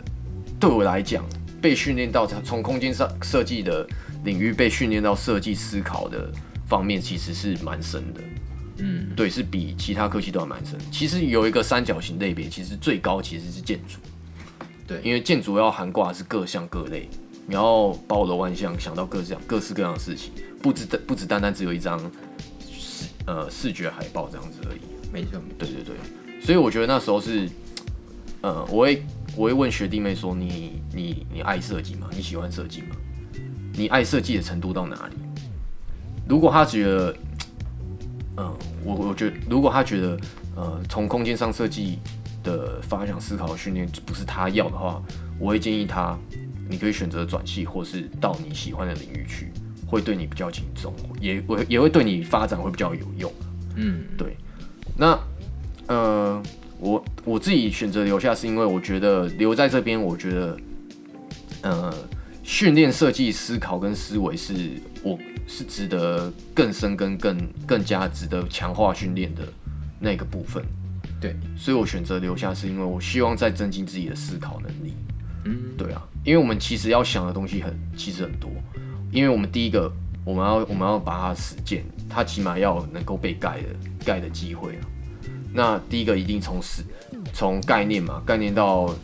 [0.61, 1.24] 对我来讲，
[1.62, 3.87] 被训练到从空间上设计的
[4.24, 6.30] 领域被训练到设计思考的
[6.68, 8.20] 方面，其实是蛮深的。
[8.80, 10.78] 嗯，对，是比其他科系都要蛮深。
[10.92, 13.98] 其实有一个三角形类别，其实最高其实是建筑。
[14.87, 17.09] 对，因为建筑要涵盖的是各项各类，
[17.47, 21.99] 你要包罗万象，想到各项各式各样的事情，不只不只单单只有一张
[22.61, 24.81] 视呃视觉海报这样子而已。
[25.12, 25.97] 没错，对对对，
[26.40, 27.49] 所以我觉得那时候是。
[28.42, 29.03] 呃，我会
[29.37, 32.11] 我会问学弟妹说，你你你爱设计吗？
[32.12, 32.88] 你喜欢设计吗？
[33.73, 35.16] 你爱设计的程度到哪里？
[36.29, 37.16] 如果他觉得，
[38.37, 40.20] 嗯、呃，我我觉得如果他觉得，
[40.57, 42.01] 呃，从空间上设计
[42.44, 45.02] 的发想思考的训练不是他要的话，
[45.40, 46.16] 我会建议他，
[46.70, 49.50] 你可以选择转系，或是到你喜欢的领域去，
[49.85, 53.33] 会对你比较轻松，也会也会对你发展会比较有用。
[53.74, 54.37] 嗯，对。
[54.96, 55.18] 那，
[55.88, 56.40] 呃。
[56.80, 60.59] 我我自己选择留下，是因为我觉得留在这边，我觉得，
[61.62, 61.94] 呃，
[62.42, 69.44] 训练设计思考跟思维是我是值得更深跟更更加值得强化训练的
[69.98, 70.62] 那个部分。
[71.25, 74.93] 对，所以我选择留下，是因为我希望再增进自己的思考能力。
[75.47, 78.51] 嗯，对啊，因为我们其实要想的东西很其实很多，
[79.11, 79.91] 因为我们第一个
[80.23, 83.69] 我们要我们要把它实践，它起码要能够被盖的
[84.05, 84.85] 盖的机会啊。
[85.51, 86.83] 那第一个一定从实，
[87.33, 88.95] 从概念嘛，概念到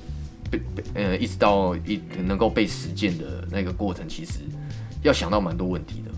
[0.50, 0.60] 被
[0.92, 4.40] 呃一直到一能够被实践的那个过程，其实
[5.02, 6.10] 要想到蛮多问题的，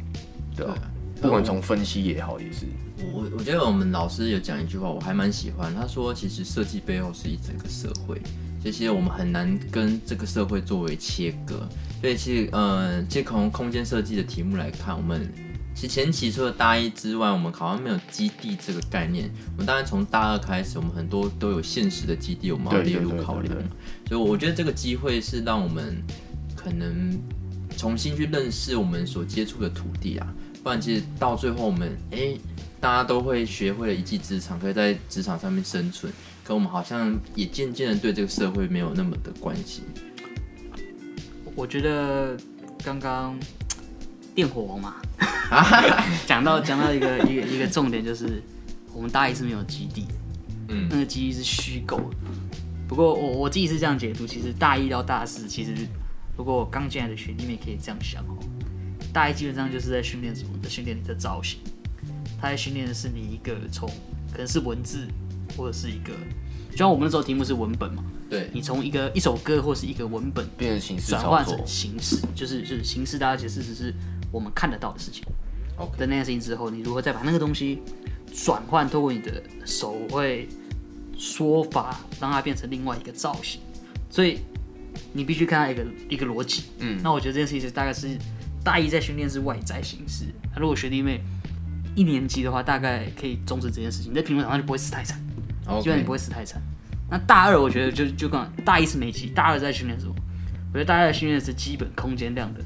[0.57, 0.75] 对吧？
[1.15, 2.67] 对，不管从分析也好，也是。
[3.12, 5.75] 我我觉得我们老师有讲一句话，我还蛮喜欢。
[5.75, 8.21] 他说，其实设计背后是一整个社会，
[8.62, 11.69] 这些我们很难跟这个社会作为切割。
[12.01, 15.29] 所以其实，呃，其实从空间设计的题目来看，我们
[15.75, 19.31] 其实前期除了大一之外，我们好像没有基地这个概念。
[19.53, 23.55] 我们当然从大二开始，我们很多都有现实的基地，我们要列入考量。
[24.09, 26.03] 所以我觉得这个机会是让我们
[26.55, 27.19] 可能
[27.77, 30.27] 重新去认识我们所接触的土地啊。
[30.62, 32.37] 不然，其实到最后，我们哎，
[32.83, 36.12] 大家都会学会了一技之长，可以在职场上面生存。
[36.42, 39.85] 可我们好像也渐渐的对这个社会没有那么的关心。
[41.55, 42.37] 我觉得
[42.83, 43.38] 刚刚
[44.35, 44.97] 电火王嘛，
[46.27, 48.42] 讲到讲到一个一个一个重点，就是
[48.92, 50.09] 我们大一是没有基地，
[50.66, 52.16] 嗯，那个基地是虚构的。
[52.88, 55.73] 不过我我自己是这样解读，其实大一到大四，其实
[56.37, 58.37] 如果刚进来的学弟妹可以这样想哦，
[59.12, 60.51] 大一基本上就是在训练什么？
[60.61, 61.61] 在训练你的造型，
[62.42, 63.88] 他在训练的是你一个从
[64.31, 65.07] 可能是文字。
[65.55, 66.14] 或者是一个，
[66.70, 73.92] 就像我们那时候题目是文本嘛，对，你从一个一首歌或是一个文本变成形式，转换成形式，就是就是形式，大家解释只是
[74.33, 75.22] 我们看得到的事情。
[75.76, 77.83] OK，的那件事情之后，你如何再把那个东西
[78.33, 80.48] 转换，透过你的手绘
[81.18, 83.61] 说法，让它变成另外一个造型？
[84.09, 84.38] 所以
[85.12, 86.62] 你必须看到一个一个逻辑。
[86.78, 88.16] 嗯，那我觉得这件事情大概是
[88.64, 90.24] 大一在训练是外在形式，
[90.55, 91.20] 那如果学弟妹
[91.94, 95.18] 一年级的话，大概可以终止这件事情，你在评论场上就不会死太惨。
[95.81, 96.61] 基本上你不会死太惨。
[97.11, 100.14] 那大二我觉得就就刚大一是没基，大二在训练什么？
[100.72, 102.61] 我觉得大二训练是基本空间量的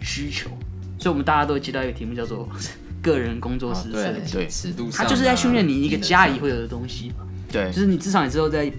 [0.00, 0.50] 需求，
[0.98, 2.46] 所以我们大家都会接到一个题目叫做
[3.02, 7.26] 个人工作室设计，对，尺度上，它就是在训练你一个家里会有的东西嘛。
[7.50, 8.70] 对，就是你至少你之后在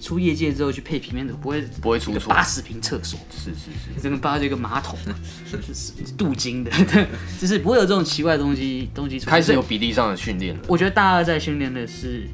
[0.00, 2.28] 出业界之后去配平面的，不会不会出错。
[2.32, 4.98] 八十平厕所，是是是，整个八这个马桶，
[5.46, 6.70] 是镀金的，
[7.40, 9.30] 就是不会有这种奇怪的东西东西出现。
[9.30, 10.62] 开始有比例上的训练了。
[10.68, 12.28] 我觉得大二在训练的是。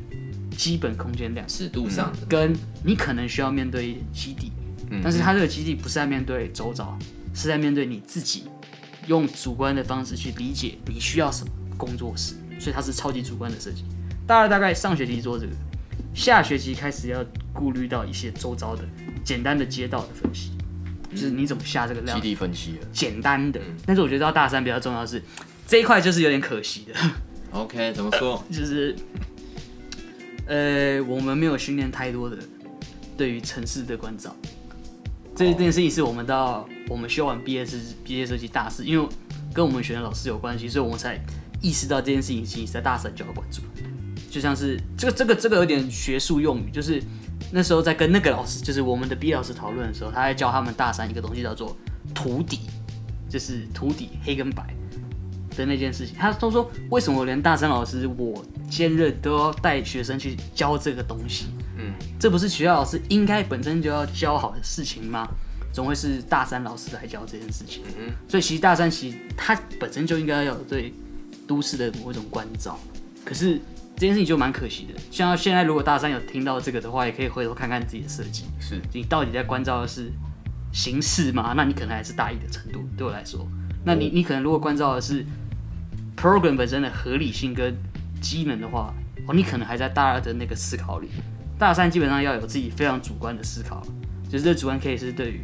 [0.56, 4.52] 基本空间量尺度上，跟你可能需要面对基地，
[4.88, 6.96] 嗯，但是他这个基地不是在面对周遭，
[7.34, 8.44] 是在面对你自己，
[9.08, 13.84] 用主观的方式去理解你需要什么工作室，所以它是超级主观的设计。
[14.28, 15.52] 大二大概上学期做这个，
[16.14, 18.84] 下学期开始要顾虑到一些周遭的
[19.24, 20.52] 简单的街道的分析，
[21.10, 23.60] 就是你怎么下这个量，基地分析，简单的。
[23.84, 25.22] 但是我觉得到大三比较重要的是
[25.66, 26.94] 这一块，就是有点可惜的。
[27.50, 28.42] OK，怎么说？
[28.50, 28.96] 就是。
[30.46, 32.36] 呃，我们没有训练太多的
[33.16, 34.36] 对于城市的关照，
[35.34, 39.08] 这这件事情是我们到我们修完毕业设毕业设计大四，因为
[39.54, 41.18] 跟我们学的老师有关系，所以我们才
[41.62, 43.62] 意识到这件事情其实在大三就要关注。
[44.34, 47.00] 就像是这个这个这个有点学术用语，就是
[47.52, 51.76] 那时候在跟那个老师，就是我们的 B 老师讨论的时候，他在教他们大三一个东西叫做
[52.12, 52.62] 图底，
[53.28, 54.66] 就是图底黑跟白。
[55.56, 61.46] 的那件事情，他都说，为什么连大三老师我兼任都要带学生去教这个东西？
[61.78, 65.28] 嗯，这不是学校老师应该本身就要教好的事情吗？
[65.72, 67.84] 总会是大三老师来教这件事情。
[67.96, 70.92] 嗯，所以其实大三其实他本身就应该要有对
[71.46, 72.76] 都市的某一种关照。
[73.24, 73.60] 可是
[73.96, 75.00] 这件事情就蛮可惜的。
[75.10, 80.12] 像现在如果大三有听到这个的话，也可以回头看看自己的设计，是你到底在关照的是
[80.72, 81.54] 形式吗？
[81.56, 82.84] 那你可能还是大一的程度。
[82.96, 83.46] 对我来说，
[83.84, 85.24] 那你你可能如果关照的是。
[86.16, 87.76] program 本身的合理性跟
[88.22, 88.94] 机能的话，
[89.26, 91.08] 哦，你可能还在大二的那个思考里，
[91.58, 93.84] 大三基本上要有自己非常主观的思考，
[94.30, 95.40] 就是这主观可以是对于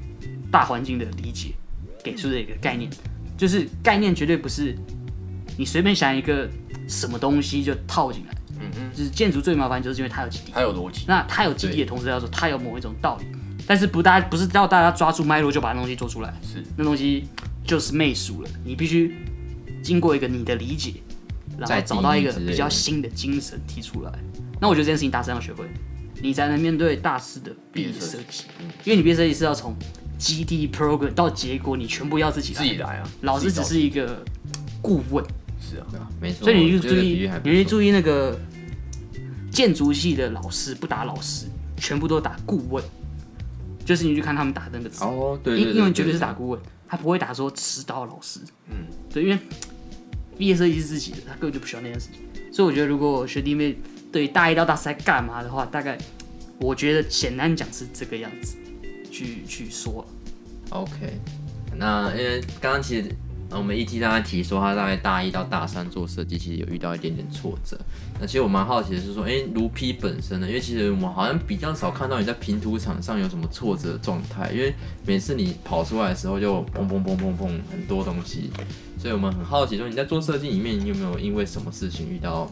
[0.50, 1.52] 大环境的理解
[2.02, 2.88] 给出的一个概念，
[3.36, 4.74] 就是概念绝对不是
[5.58, 6.48] 你随便想一个
[6.88, 8.34] 什么东西就套进来，
[8.76, 13.26] 嗯嗯，就是建筑最麻烦就是因为它有基地，它有逻辑，那它有基地的同时要说它有某一种道理，
[13.66, 16.62] 但是不大不是要大家抓住脉络就把那东西做出来，是。
[16.76, 17.28] 那东西
[17.64, 19.14] 就是媚俗了，你必须。
[19.83, 20.92] 经过一个你的理解，
[21.56, 24.12] 然后找到一个比较新的精神提出来，
[24.61, 25.64] 那我觉得这件事情大三要学会，
[26.20, 28.44] 你才能面对大四的毕业设计。
[28.85, 29.74] 因为你毕业设计是要从
[30.18, 32.59] 基地 program 到结果，你全部要自己来。
[32.59, 34.22] 自己来啊，老师只是一个
[34.83, 35.24] 顾问。
[35.59, 35.87] 是啊，
[36.20, 36.44] 没错。
[36.44, 38.38] 所以你就注意，你去注意那个
[39.50, 42.82] 建筑系的老师不打老师，全部都打顾问，
[43.84, 46.60] 就是你去看他们打的那个字哦，对，英英文绝对是打顾问。
[46.88, 49.38] 他不会打说指导老师，嗯，对，因为
[50.36, 52.20] 毕业设计是自己的，他根本就不需要那件事情。
[52.52, 53.78] 所以我觉得，如果学弟妹
[54.10, 55.96] 对大一到大三干嘛的话，大概
[56.58, 58.56] 我觉得简单讲是这个样子
[59.10, 60.04] 去去说。
[60.70, 61.20] OK，
[61.76, 63.08] 那因为刚刚其实。
[63.50, 67.76] 那我们 ET 刚才提说，他大概大一到大三做设计，其实有遇到一点点挫折。
[68.20, 70.46] 那其实我蛮好奇的是说，哎，卢 P 本身呢？
[70.46, 74.72] 因为其实我们好像比较少看到你在平图场上有什么挫折状态，因为
[75.04, 78.50] 每次你跑出来的时候就砰砰砰砰砰很多东西，
[78.96, 82.48] 所以我们很好奇说你在做设计里面，你有没有因为什么事情遇到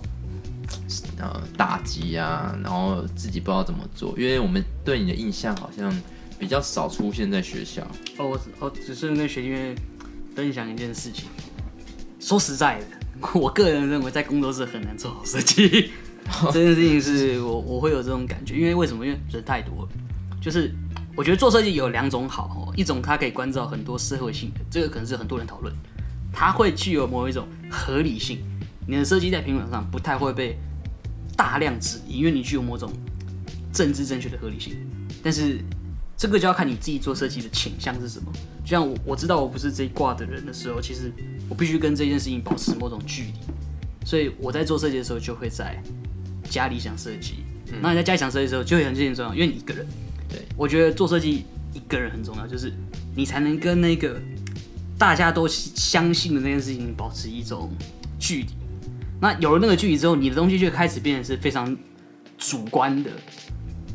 [1.18, 5.94] 呃打击啊，然后自己不知道怎么做，因为我们对你的印象好像
[6.40, 7.82] 比较少出现在学校。
[8.16, 9.74] 哦，我哦，只是跟学弟妹
[10.38, 11.24] 分享一件事情。
[12.20, 12.86] 说实在的，
[13.34, 15.90] 我个人认为在工作室很难做好设计。
[16.52, 19.04] 这件事情是我我会有这种感觉，因为为什么？
[19.04, 19.88] 因为人太多了。
[20.40, 20.72] 就是
[21.16, 25.74] 我觉得做设计有两种好哦，一种它可以关照很多社会性的，这个可能是很多人讨论，
[26.32, 28.38] 它会具有某一种合理性。
[28.86, 30.56] 你的设计在平板上不太会被
[31.36, 32.92] 大量质疑，因为你具有某种
[33.72, 34.76] 政治正确的合理性。
[35.20, 35.58] 但是
[36.18, 38.30] 这个就要看你自己做设计的倾向是什么。
[38.64, 41.12] 就像我我知道我不是这一挂的人的时候，其实
[41.48, 43.32] 我必须跟这件事情保持某种距离，
[44.04, 45.80] 所以我在做设计的时候就会在
[46.50, 47.36] 家里想设计。
[47.80, 49.86] 那你在家里想设计的时候就会很重要，因为你一个人。
[50.28, 52.72] 对，我觉得做设计一个人很重要，就是
[53.14, 54.20] 你才能跟那个
[54.98, 57.70] 大家都相信的那件事情保持一种
[58.18, 58.48] 距离。
[59.20, 61.74] 那有了那个距离之后，你的东西就开始变得是非常
[62.36, 63.10] 主观的。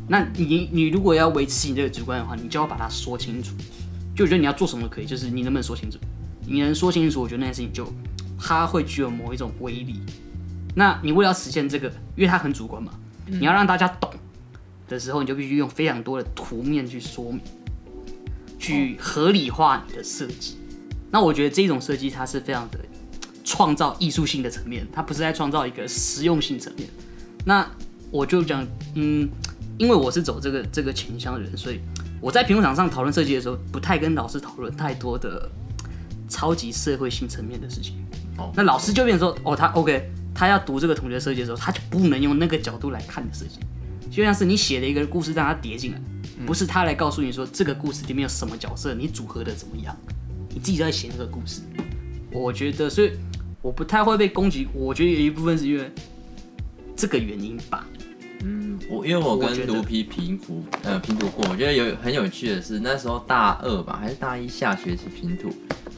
[0.08, 3.54] 那你你如果要维持你这个主观的话，你就要把它说清楚。
[4.14, 5.98] 就我觉得你要做什么可以，就是你能不能说清楚？
[6.46, 7.90] 你能说清楚，我觉得那件事情就
[8.38, 10.00] 它会具有某一种威力。
[10.74, 12.92] 那你为了要实现这个，因为它很主观嘛，
[13.26, 14.10] 你要让大家懂
[14.88, 17.40] 的时候，你就必须用非常多的图面去说明，
[18.58, 20.56] 去合理化你的设计。
[21.10, 22.78] 那我觉得这种设计它是非常的。
[23.46, 26.88] 创造艺术性的层面，它不是在创造一个实用性层面。
[27.44, 27.70] 那
[28.10, 29.28] 我就讲，嗯，
[29.78, 31.80] 因为我是走这个这个倾向的人，所以
[32.20, 35.50] 我在评论场上讨论设计的时候，不太跟老师讨论太多的
[36.28, 37.96] 超级社会性层面的事情。
[38.38, 43.58] 哦，那老师就变成说，哦，他 OK，他要读这个同学设计的时候，他就不能用那个角度来看的设计，
[44.10, 46.00] 就像是你写了一个故事让他叠进来，
[46.46, 49.96] 不是他来告诉你说这个故事里面有什么角色，你组合的怎么样，
[50.50, 51.62] 你自己在写那个故事。
[52.32, 53.12] 我觉得，所以。
[53.64, 55.90] 我不太会被攻击，我觉得有一部分是因为
[56.94, 57.86] 这个原因吧。
[58.94, 65.48] 嗯，我因为我跟卢皮评图，呃，拼图过，我觉得有很有趣的是，那时候大二吧，还是大一下学期拼图，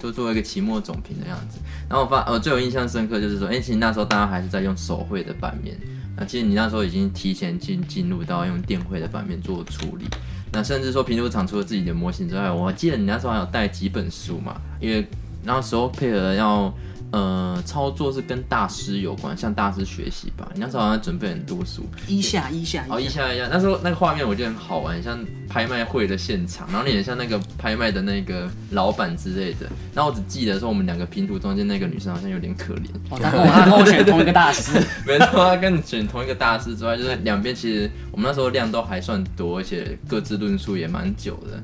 [0.02, 1.58] 就做一个期末总评的样子。
[1.88, 5.76] 然后我发，呃，最有印象深刻就是说，哎、欸，其实那时候大家还是在用手绘的版面，
[6.16, 10.04] 那其实你那时候已经提前进进入到用电绘的版面做处理。
[10.52, 15.06] 那甚至说平图厂除了自己的模型之外，我记得你那时候还有带几本书嘛，因为
[15.44, 16.72] 那时候配合要。
[17.12, 20.48] 呃，操作是跟大师有关，向大师学习吧。
[20.54, 23.48] 你那时候好像准备很多书，一下一下，哦，一下一下。
[23.50, 29.66] 那时候那个画面我觉得很好玩，像拍卖会的现场，然后你也像那个拍卖的那个老板之类的。
[29.94, 32.88] 然后我只记得说，我们两个拼图中间那个女生好像有点可怜。
[33.10, 34.72] 哦，他跟我，他跟我选同一个大师，
[35.06, 41.62] 没错，他跟你选同一个大师之外，就是两边其实我们那时候量都还算多，而且各自论述也蛮久的。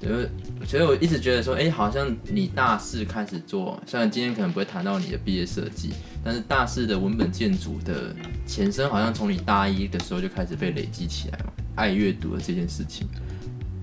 [0.00, 0.30] 就是，
[0.64, 5.90] 所以我一直觉得说，哎、欸，好像你大四开始做，虽然今天可能不会谈到你的毕业设计，
[6.24, 13.06] 但是大四的文本建筑的前身，好像从你大一的时候就开始被累积起来嘛，爱阅读的这件事情。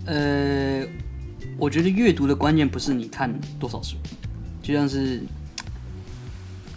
[0.07, 0.83] 呃，
[1.57, 3.95] 我觉得阅读的关键不是你看多少书，
[4.63, 5.21] 就像是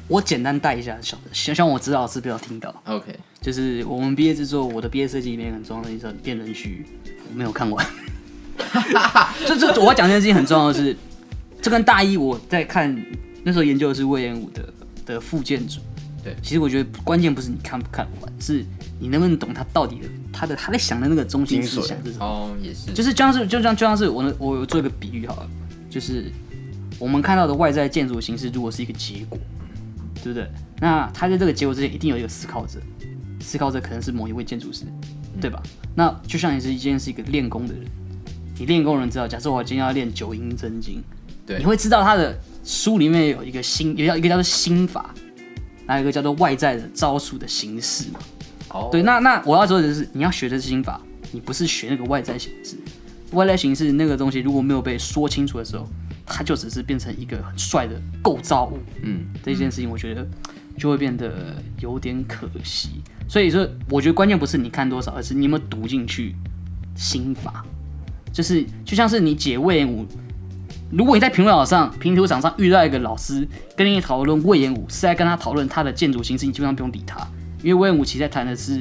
[0.07, 2.75] 我简单带一下小的，希望我指导老师不要听到。
[2.85, 6.85] OK，就是我们毕业制作，我的毕业设计里面很重要的一首《辩论区》，
[7.31, 7.87] 我没有看完。
[9.47, 10.97] 这这，我要讲这件事情很重要的是，
[11.61, 12.95] 这跟大一我在看
[13.45, 14.73] 那时候研究的是魏延武的
[15.07, 15.81] 的副建筑。
[16.23, 18.63] 对，其实我觉得关键不是你看不看完，是
[18.99, 22.27] 你能不能懂他到底的他的他在想的那个中心思想是什么。
[22.27, 25.49] 哦，也是，就是就像是就像就像是我我做一个比喻好了，
[25.89, 26.31] 就是
[26.99, 29.39] 我们看到的外在建筑形式，如果是一个结果，
[30.23, 30.47] 对不对？
[30.79, 32.79] 那他在这个结果之前一定有一个思考者，
[33.41, 34.85] 思考者可能是某一位建筑师，
[35.41, 35.63] 对吧？
[35.65, 37.85] 嗯、那就像你是一件是一个练功的人。
[38.61, 41.03] 你练功人知道，假设我今天要练九阴真经，
[41.47, 45.15] 对，你会知道他的书里面有一个心，有叫一个叫做心法，
[45.87, 48.21] 还有一个叫做外在的招数的形式嘛。
[48.69, 51.01] 哦，对，那那我要说的是，你要学的是心法，
[51.33, 52.77] 你不是学那个外在形式。
[53.33, 55.89] 外在形式那个东西如果没有被说清楚的时候，
[56.27, 58.79] 它就只是变成一个很帅的构造物。
[59.01, 60.29] 嗯，这件事情我觉得
[60.77, 63.01] 就会变得有点可惜。
[63.27, 66.37] 所以说，我觉得关键不是你看多少，而是你有没有读进去
[66.95, 67.65] 心法。
[68.33, 70.07] 就是就像是你解魏延武，
[70.91, 77.27] 如果你在评论上、评图场上遇到一个老师跟你讨论魏延武，是在跟他讨论他的建筑形式，你基本上不用理他，
[77.63, 78.81] 因为魏延武其实在谈的是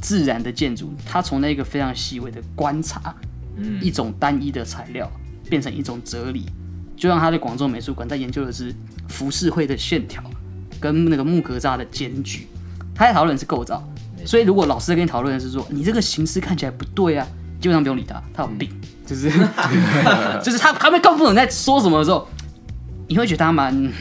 [0.00, 3.14] 自然的建筑，他从那个非常细微的观察，
[3.56, 5.10] 嗯，一种单一的材料
[5.48, 6.46] 变成一种哲理，
[6.96, 8.74] 就像他在广州美术馆在研究的是
[9.08, 10.22] 浮世绘的线条
[10.80, 12.46] 跟那个木格栅的间距，
[12.94, 13.82] 他在讨论是构造，
[14.24, 17.26] 所以如果老师在跟你讨论的是说你这个形式看起来不对啊。
[17.60, 19.30] 基本上不用理他，他有病，嗯、就是
[20.42, 22.28] 就是他他们更不懂在说什么的时候，
[23.08, 23.92] 你会觉得他蛮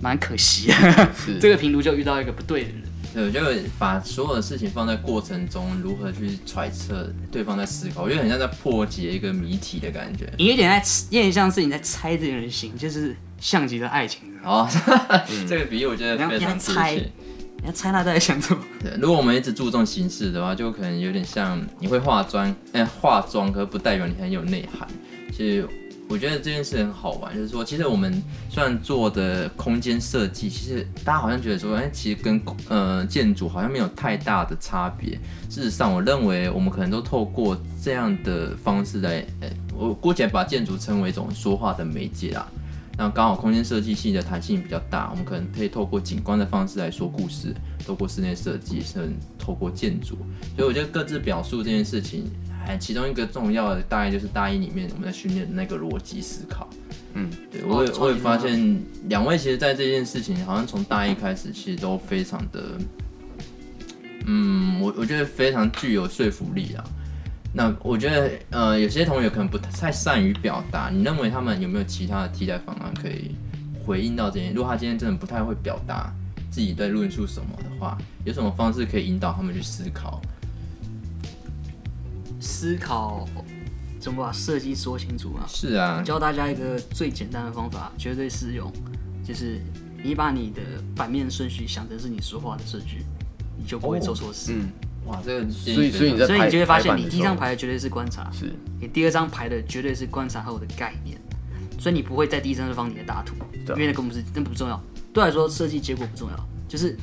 [0.00, 0.70] 蛮可惜。
[1.16, 10.30] 是 这个评图就遇到一个不对的人，对，我就把所有的事情放在过程中，如何去揣测对方在思考，我觉得很像在破解一个谜题的感觉。
[10.36, 14.20] 你有点在，有点像是你在猜这个人心，就是像极了爱情。
[14.44, 14.68] 哦，
[15.48, 17.10] 这个比喻我觉得非常贴切。
[17.64, 18.62] 你要猜他在想什么？
[18.78, 24.86] 对，如果我们一直注重形式的话，就可能有点像你会化妆，哎、欸，化妆可是不代表你很有内涵。
[25.32, 25.66] 其实。
[26.06, 32.38] 我觉得这件事很好玩，就是说，其实我们虽然做的空间设计，其实大家好像觉得说，哎，其实跟
[32.68, 35.18] 呃建筑好像没有太大的差别。
[35.48, 42.46] 事实上，我认为我们可能都透过这样的方式来，哎，我姑且把建筑称为一种说话的媒介啦。
[42.96, 50.16] 那刚好空间设计系的弹性比较大，我们可能可以透过景观的方式来说故事，透过室内设计，甚至透过建筑。
[50.56, 52.24] 所以我觉得各自表述这件事情。
[52.66, 56.66] 哎，其中一个重要的大概就是大一里面我们在训练的那个逻辑思考。
[57.12, 62.62] 嗯，对，我也我也发现两位其实，在这件事情好像从大一开始，其实都非常的，
[64.24, 66.82] 嗯，我我觉得非常具有说服力啊。
[67.56, 73.36] 那我觉得，呃，有些同学可能不太善于表达，你认为他们有没有其他的替代方案可以
[73.86, 74.50] 回应到这些？
[74.50, 76.12] 如果他今天真的不太会表达
[76.50, 80.20] 自己在论述什么的话，有什么方式可以引导他们去思考？
[82.40, 83.26] 思考
[84.00, 85.46] 怎么把设计说清楚啊？
[85.48, 88.70] 是啊，教大家一个最简单的方法，绝对适用，
[89.24, 89.60] 就是
[90.02, 90.60] 你把你的
[90.96, 93.04] 版面顺序想成是你说话的顺序，
[93.56, 94.52] 你就不会做错事。
[94.52, 94.56] 哦。
[94.58, 94.68] 嗯，
[95.06, 101.18] 哇，这个所以所以你在所以你就会发现，你第一张牌的绝对是观察，是你第二张牌的绝对是观察后的概念，
[101.78, 103.34] 所以你不会在第一张就放你的大图，
[103.68, 104.82] 因为那根本不是那不重要。
[105.12, 106.96] 对来说，设计结果不重要，就是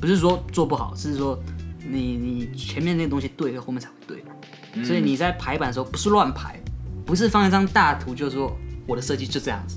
[0.00, 1.38] 不是说做不好，是说
[1.78, 4.24] 你你前面那个东西对，后面才会对。
[4.84, 6.58] 所以你在排版的时候不是乱排，
[7.04, 9.76] 不是放一张大图就说我的设计就这样子，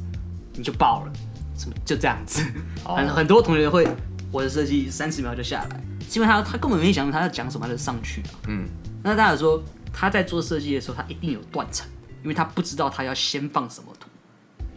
[0.54, 1.12] 你就爆了，
[1.58, 2.42] 什么就这样子。
[2.86, 3.86] 很很多同学会
[4.32, 8.30] 我的设计三十秒就下来，基本上他根本没想到他要讲什么他就上去了。
[8.48, 8.68] 嗯，
[9.04, 11.88] 那大家说他在做设计的时候他一定有断层，
[12.24, 14.08] 因为他不知道他要先放什么图，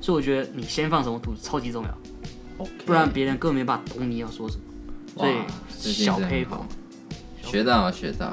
[0.00, 1.98] 所以我觉得你先放什么图超级重要，
[2.84, 4.62] 不然别人根本没办法懂你要说什么。
[5.16, 6.66] 所以小黑宝
[7.42, 8.30] 学到学到。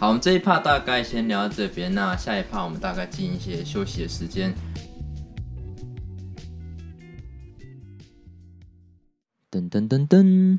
[0.00, 1.94] 好，我们这一趴大概先聊到这边。
[1.94, 4.52] 那下一趴我们大概进一些休息的时间。
[9.52, 10.58] 噔噔噔噔，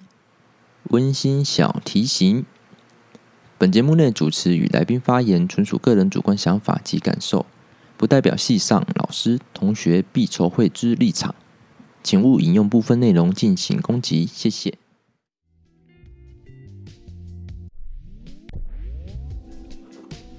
[0.91, 2.45] 温馨小提醒：
[3.57, 7.45] 本节目内主持与来宾发言纯属个人主观想法及感受，
[7.97, 11.33] 不代表系上老师、同学必筹会之立场，
[12.03, 14.25] 请勿引用部分内容进行攻击。
[14.25, 14.77] 谢谢。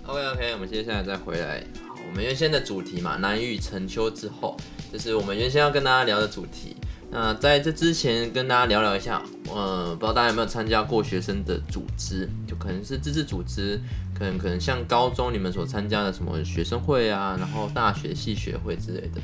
[0.07, 1.65] OK OK，我们接下来再回来。
[2.09, 4.57] 我们原先的主题嘛，难遇成秋之后，
[4.93, 6.77] 就是我们原先要跟大家聊的主题。
[7.11, 13.81] 那在这之前，跟大家聊聊一下，呃，不知道大家有没有参加过学生的组织，就可能是自治组织，
[14.19, 19.21] 可能可能像高中你们所参加的什么学生会啊，然后大学系学会之类的。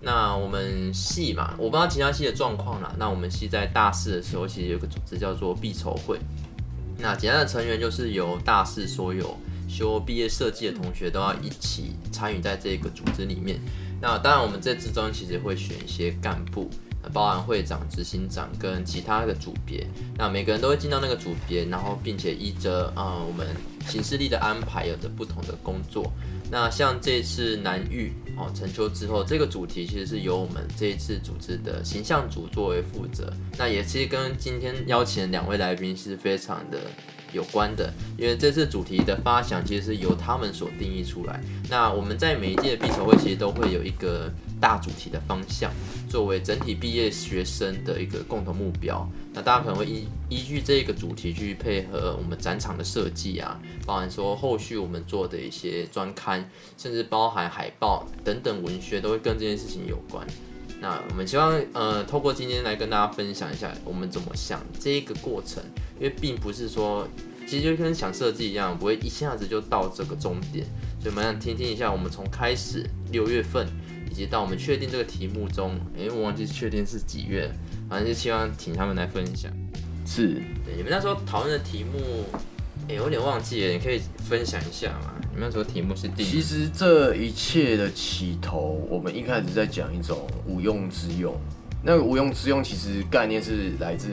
[0.00, 2.94] 那我们系嘛，我不知道其他系的状况啦。
[2.98, 6.18] 那我们系在大四的时候，其实有个组织叫做毕筹会。
[6.98, 9.36] 那简单的成员就是由大四所有。
[9.68, 13.58] 修毕业设计的同学都要一起参与在这个组织里面。
[14.00, 16.70] 那当然，我们这之中其实会选一些干部，
[17.12, 19.86] 包含会长、执行长跟其他的组别。
[20.16, 23.46] 那每个人都会进到那个组别，然后并且依着啊、我们
[23.88, 26.10] 行事历的安排，有着不同的工作。
[26.50, 33.32] 那像这次南域哦成秋之后，这个主题其实是由我们这一次组织的形象组作为负责。
[33.58, 36.78] 那也其实跟今天邀请两位来宾是非常的。
[37.32, 41.38] 有关的，因为这次主题的发想其实是由他们所定义出来。
[41.68, 45.70] 那我们在每一届的毕筹会其实都会有一个大主题的方向，
[46.16, 49.06] 作为整体毕业学生的一个共同目标。
[49.34, 56.48] 那大家可能会依依据这个主题去配合我们展场的设计啊，包含说后续我们做的一些专刊，
[56.78, 60.26] 甚至包含海报等等文学，都会跟这件事情有关。
[60.80, 65.62] 那我们希望呃透过今天来跟大家分享一下我们怎么想这个过程。
[66.00, 67.06] 因为并不是说，
[67.46, 70.64] 其实就跟想设计一样，不会一下子就到这个终点，
[70.98, 73.66] 所以我们想听听一下，我们从开始六月份，
[74.16, 77.50] 及到我们确定这个题目中，诶，我忘记确定是几月，
[77.88, 79.52] 反正就希望请他们来分享。
[80.06, 82.24] 是，对，你们那时候讨论的题目，
[82.88, 85.12] 诶，有点忘记了，你可以分享一下吗？
[85.32, 86.24] 你们那时候题目是定？
[86.24, 91.38] 其实这一切的起头，我们一开始在讲一种无用之用，
[91.82, 94.08] 那个无用之用其实概念是来自。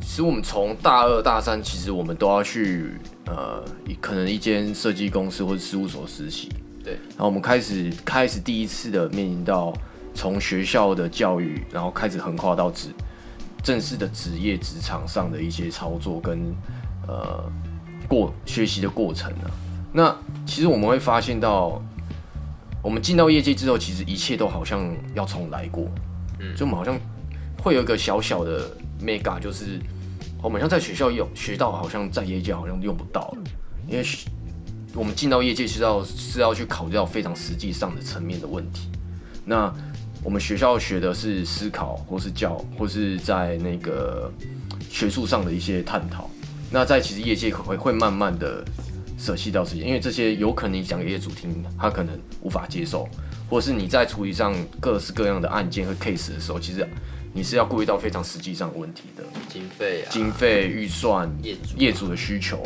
[0.00, 2.94] 其实我们从大二大三，其实我们都要去
[3.26, 3.64] 呃，
[4.00, 6.50] 可能一间设计公司或者事务所实习。
[6.84, 6.94] 对。
[7.10, 9.72] 然后我们开始开始第一次的面临到
[10.14, 12.88] 从学校的教育，然后开始横跨到职
[13.62, 16.54] 正式的职业职场上的一些操作跟
[17.06, 17.44] 呃
[18.08, 19.50] 过学习的过程呢、啊。
[19.92, 20.16] 那
[20.46, 21.80] 其实我们会发现到，
[22.82, 25.86] 我们进到业界之后，其实一切都好像要重来过。
[26.40, 26.98] 嗯，就我们好像
[27.62, 28.68] 会有一个小小的
[29.00, 29.78] mega，就是
[30.42, 33.32] 我们像在学校用学到，好像在业界好像用不到，
[33.86, 34.02] 因为
[34.94, 38.88] 我们进到业界是要是要去考虑到非常实际上的层面的问题。
[39.44, 39.72] 那
[40.22, 44.32] 我们学校学的是思考，或是教，或是在那个
[44.90, 46.30] 学术上的一些探讨。
[46.70, 48.64] 那在其实业界会会慢慢的
[49.18, 53.08] 舍弃掉这些，因为这些有可能你讲给业主听，他可能无法接受，
[53.48, 56.86] 或是你在处理上各式各样的案件和 case 的时候，其实
[57.32, 62.62] 你是要顾虑到非常实际上的问题的，经费、啊、经费预算、业主、业主的需求，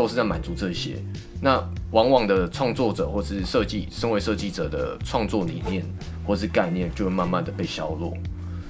[0.00, 0.96] 都是在满足这些。
[1.42, 5.84] 那往往的创作者或是设计，身为设计者的创作理念
[6.26, 8.16] 或是概念，就会慢慢的被削弱。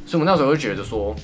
[0.05, 1.15] 所以，我们那时候就觉得说，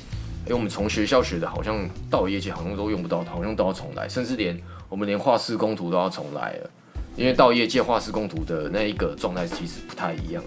[0.44, 4.56] 哎、欸，我们从学校学的，好像到业界好像都用不到，好像都要重来，甚至连
[4.88, 6.70] 我们连画施工图都要重来了。
[7.16, 10.44] 因为到业界画施工图的那一个状态其实不太一样。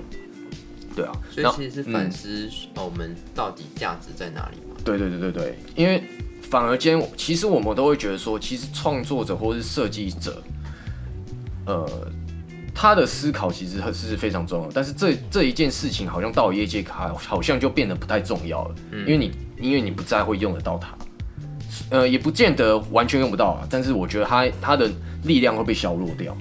[0.95, 4.75] 对啊，所以其实是反思我们到底价值在哪里嘛？
[4.85, 6.03] 对对对对对，因为
[6.49, 10.41] 反而间其实我们都会觉得说，其实创作者或是设计者。
[11.65, 11.87] 呃，
[12.73, 20.97] 他的思考其实是非常重要，但是这这一件事情好像到了业界卡，好像就变得不太重要了，嗯、因为你因为你不再会用得到它，
[21.91, 24.89] 呃，也不见得完全用不到啊，但是我觉得它它的
[25.25, 26.35] 力量会被削弱掉。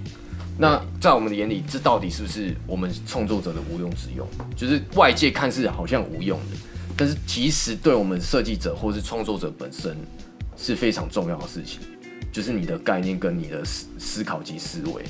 [0.57, 4.27] 那在我们的眼里，这到底是不是我们创作者的无用之用？
[4.57, 6.57] 就是外界看似好像无用的，
[6.99, 9.97] 但是其实对我们设计者或是创作者本身
[10.57, 11.81] 是非常重要的事情。
[12.31, 15.03] 就是你的概念跟你的思思考及思维，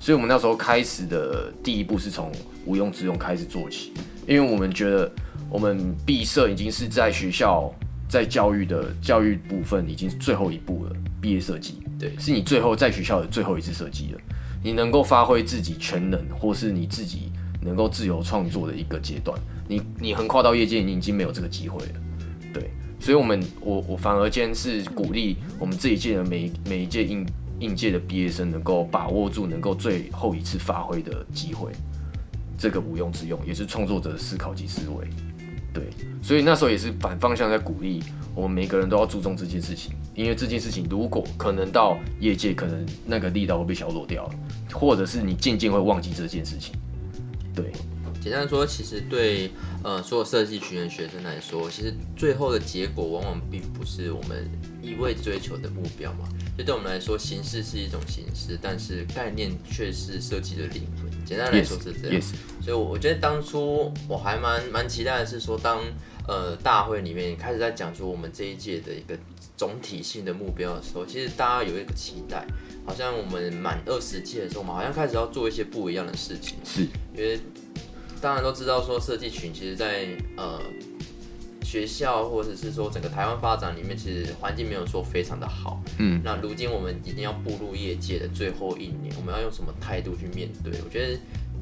[0.00, 2.32] 所以我们那时候开始的第一步是从
[2.64, 3.92] 无用之用开始做起，
[4.26, 5.08] 因为我们觉得
[5.50, 7.72] 我们毕设已经是在学校
[8.08, 14.20] 在教育的教育部分已经是最后一步了，毕业设计，对，是你最后在学校的最后一次设计了，
[14.64, 17.31] 你能够发挥自己全能，或是你自己
[17.62, 19.38] 能够自由创作的一个阶段，
[19.68, 21.92] 你你横跨到业界，你已经没有这个机会了，
[22.52, 22.70] 对。
[23.00, 27.26] 所以，我们我我反而间是鼓励我们这一届的每每一届应
[27.58, 31.72] 应届的毕业生能够把握住能够最后一次发挥的机会，
[32.56, 35.08] 这个无用之用也是创作者的思考及思维。
[35.74, 35.84] 对，
[36.22, 38.00] 所以那时候也是反方向在鼓励
[38.36, 44.34] 我们每个人都要注重这件事情，因为这件事情如果可能到业界，可能那个力道会被削弱掉了，
[44.72, 46.72] 或者是你渐渐会忘记这件事情。
[47.54, 47.72] 对。
[48.20, 49.50] 简单说，其实对
[49.82, 54.48] 呃所有设计群的学生来说，其实最后的结果往往并不是我们
[54.80, 56.28] 一味追求的目标嘛。
[56.56, 61.10] 就对我们来说，形式是一种形式，但是概念却是设计的灵魂。
[61.24, 62.20] 简单来说是这样。
[62.20, 62.64] Yes, yes.
[62.64, 65.80] 所以我觉得当初我还蛮蛮期待的是说，当
[66.28, 69.18] 呃大会里面开始在讲出我们这一届的一个
[69.56, 72.46] 总体性的目标的时候，其实大家有一个期待，
[72.84, 76.56] 好像我们满二十届的时候，我们好像开始要做一些不一样的事情。
[76.64, 76.82] 是，
[77.16, 77.38] 因为。
[78.20, 80.60] 当然都知道，说设计群其实在，在呃
[81.64, 85.82] 学校或者是说整个台湾发展里面，其实环境没有说非常的好。
[85.98, 90.72] 嗯，那如今我们一定要步入业界的最后一年，我们要用什么态度去面对？
[90.84, 91.18] 我觉得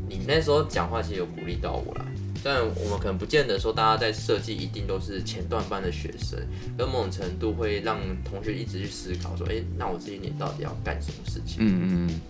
[0.06, 2.04] 你那时候讲话其实有鼓励到我啦。
[2.42, 6.38] 虽然我们可能不见得说大家在设计一定都是前段班的学生，
[6.76, 11.58] 跟某种程度会让同学一直去思考说，哎、欸，那我这一年到底要干什么事情？
[11.60, 12.20] 嗯嗯嗯。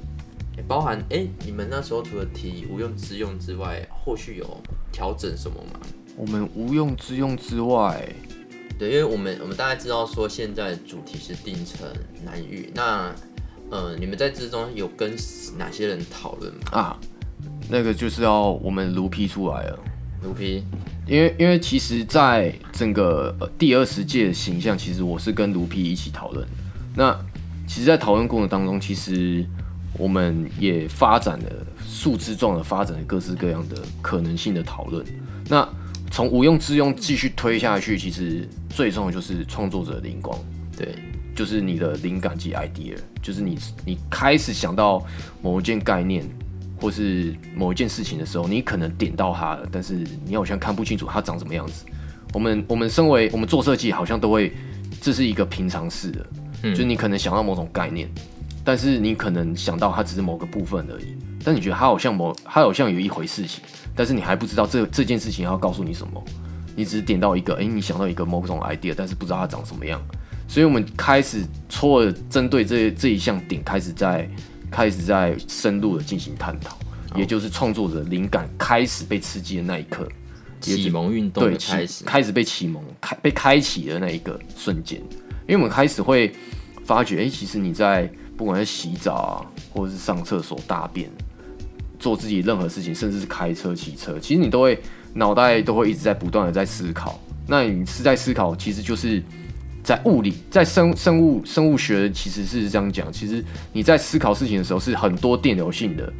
[0.68, 4.60] 包含哎、欸，你们那时候除了提无用之用之外，后续有
[4.92, 5.80] 调整什么吗？
[6.16, 8.06] 我们无用之用之外，
[8.78, 11.88] 对，因为我们我们大概知道说现在主题是定成
[12.24, 13.14] 难遇，那
[13.70, 15.16] 呃，你们在之中有跟
[15.56, 16.60] 哪些人讨论吗？
[16.72, 17.00] 啊，
[17.70, 19.78] 那个就是要我们卢批出来了，
[20.22, 20.64] 卢皮
[21.06, 26.46] 因为因为其实，在整个、呃、第二十届的形象，其实我是跟卢皮一起讨论。
[26.94, 27.18] 那
[27.66, 29.44] 其实，在讨论过程当中，其实。
[29.98, 35.04] 我们也发展了树枝状的发展了各式各样的可能性的讨论。
[35.48, 35.68] 那
[36.10, 40.38] 从无用之用继续推下去，其实最重要的就是创作者的灵光，
[40.74, 40.94] 对，
[41.34, 45.04] 就是你的灵感及 idea，就是你你开始想到
[45.42, 46.24] 某一件概念
[46.80, 51.84] 或是某一件事情的时候，你可能点到它了，但是你好像看不清楚它长什么样子。
[52.32, 54.52] 我们我们身为我们做设计，好像都会
[55.00, 56.26] 这是一个平常事的，
[56.62, 58.08] 嗯，就是你可能想到某种概念。
[58.62, 63.64] 但是你可能想到它只是某个部分而已，但你觉得它好像某，它好像有一回事情，
[63.96, 66.22] 但是你还不知道这这件事情要告诉你什么，
[66.76, 70.00] 你只是点到一个，哎、欸，你想到一个某种 idea，但是不知道它长什么样，
[70.46, 74.28] 所以我们开始错针对这这一项点开始在
[74.70, 76.78] 开始在深入的进行探讨，
[77.16, 80.08] 也就是创作者灵感开始被刺激的那一刻，
[80.60, 85.00] 启蒙运动的开始，开始被启蒙开被开启的那一个瞬间，
[85.48, 86.32] 因为我们开始会
[86.84, 89.34] 发觉，哎、欸，其实你在不管是洗澡啊，
[89.72, 91.10] 或者是上厕所、大便，
[91.98, 94.80] 做自己任何事情，甚至是开车、骑车，其实你都会
[95.14, 97.20] 脑袋都会一直在不断的在思考。
[97.46, 99.20] 那你是在思考，其实就是
[99.82, 106.12] 在物理，在生生物生物学其实是这样讲，其实你在思考事情的时候是很多电流性的，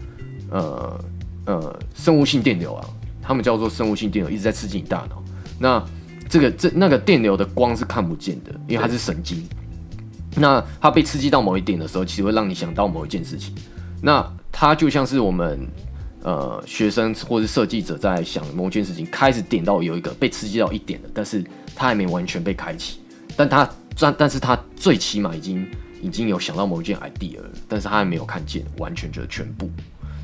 [0.50, 1.04] 呃
[1.46, 2.86] 呃，生物性电流啊，
[3.22, 5.22] 他们叫做生物性电流，一直在刺激你大脑。
[5.58, 5.84] 那
[6.28, 9.46] 这个这那个电流的光是看不见的，因为它是神经。
[10.36, 13.54] 那它被刺激到某一点的时候，其实会让你想到某一件事情。
[14.02, 15.66] 那它就像是我们。
[16.22, 21.42] 呃，学生或是设计者在想某件事情，开始点到有一个被刺激到一点了，但是
[21.74, 22.99] 它还没完全被开启，
[23.41, 25.66] 但他但但是他最起码已经
[26.03, 29.70] 已经有想到某一件 idea 了，但是他还没有看见完全就是全部，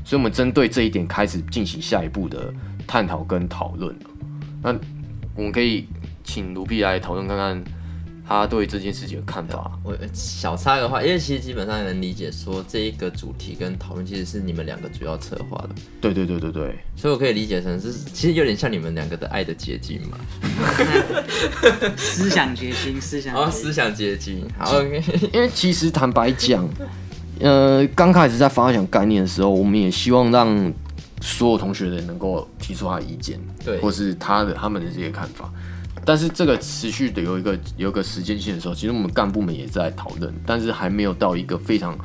[0.05, 2.53] 所以我们针对这一点开始进行下一步的
[2.85, 3.95] 探讨跟讨论。
[4.61, 4.71] 那
[5.35, 5.87] 我们可以
[6.23, 7.63] 请卢碧来讨论看看。
[8.27, 15.69] 他对这件事情的看法，我小插的话，因为其实基本上能理解说，这一个主题跟讨论其实是你们两个主要策划的。
[16.01, 20.17] 对对对对对，所以我可以理解成是，其实有点像你们两个的爱的结晶嘛。
[21.95, 24.45] 思想结晶，思想哦，思想结晶。
[24.57, 25.01] 好，OK。
[25.31, 26.67] 因为其实坦白讲，
[27.39, 30.73] 呃，刚开始在发想概念的时候，我们也希望让
[31.21, 35.49] 所有同学的能够提出他的意见，对，或是他的他们的这些看法。
[36.07, 41.99] 但是这个持续的有一个有一个时间性的时候，其实我们干部们也在讨论，但是还没有到一个非常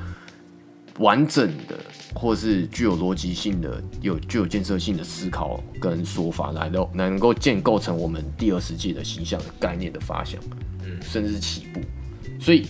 [0.99, 1.79] 完整的，
[2.13, 10.41] 或是具有逻辑性的、有具有建设性的思考跟说法来到能够建构成我们第二十届的形象的概念的发想，
[10.85, 11.81] 嗯，甚至是起步。
[12.41, 12.67] 所以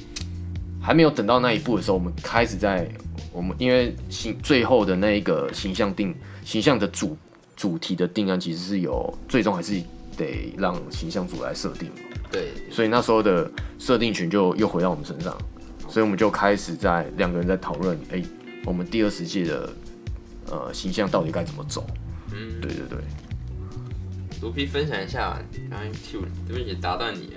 [0.83, 2.87] 还没有等到那一步的时候，我们开始在
[3.33, 6.14] 我们因为形最后的那一个形象定
[6.45, 7.16] 形象的主
[7.57, 9.83] 主题的定案，其实是有最终还是。
[10.16, 11.90] 得让形象组来设定，
[12.30, 15.36] 对，所以那时候的设定权就又回到我们身上，
[15.88, 18.22] 所以我们就开始在两个人在讨论，哎，
[18.64, 19.72] 我们第二十届的
[20.50, 21.86] 呃形象到底该怎么走？
[22.32, 22.98] 嗯，对对对。
[24.40, 25.38] 卢皮分享一下，
[25.70, 27.30] 刚刚 Q 对不起打断你，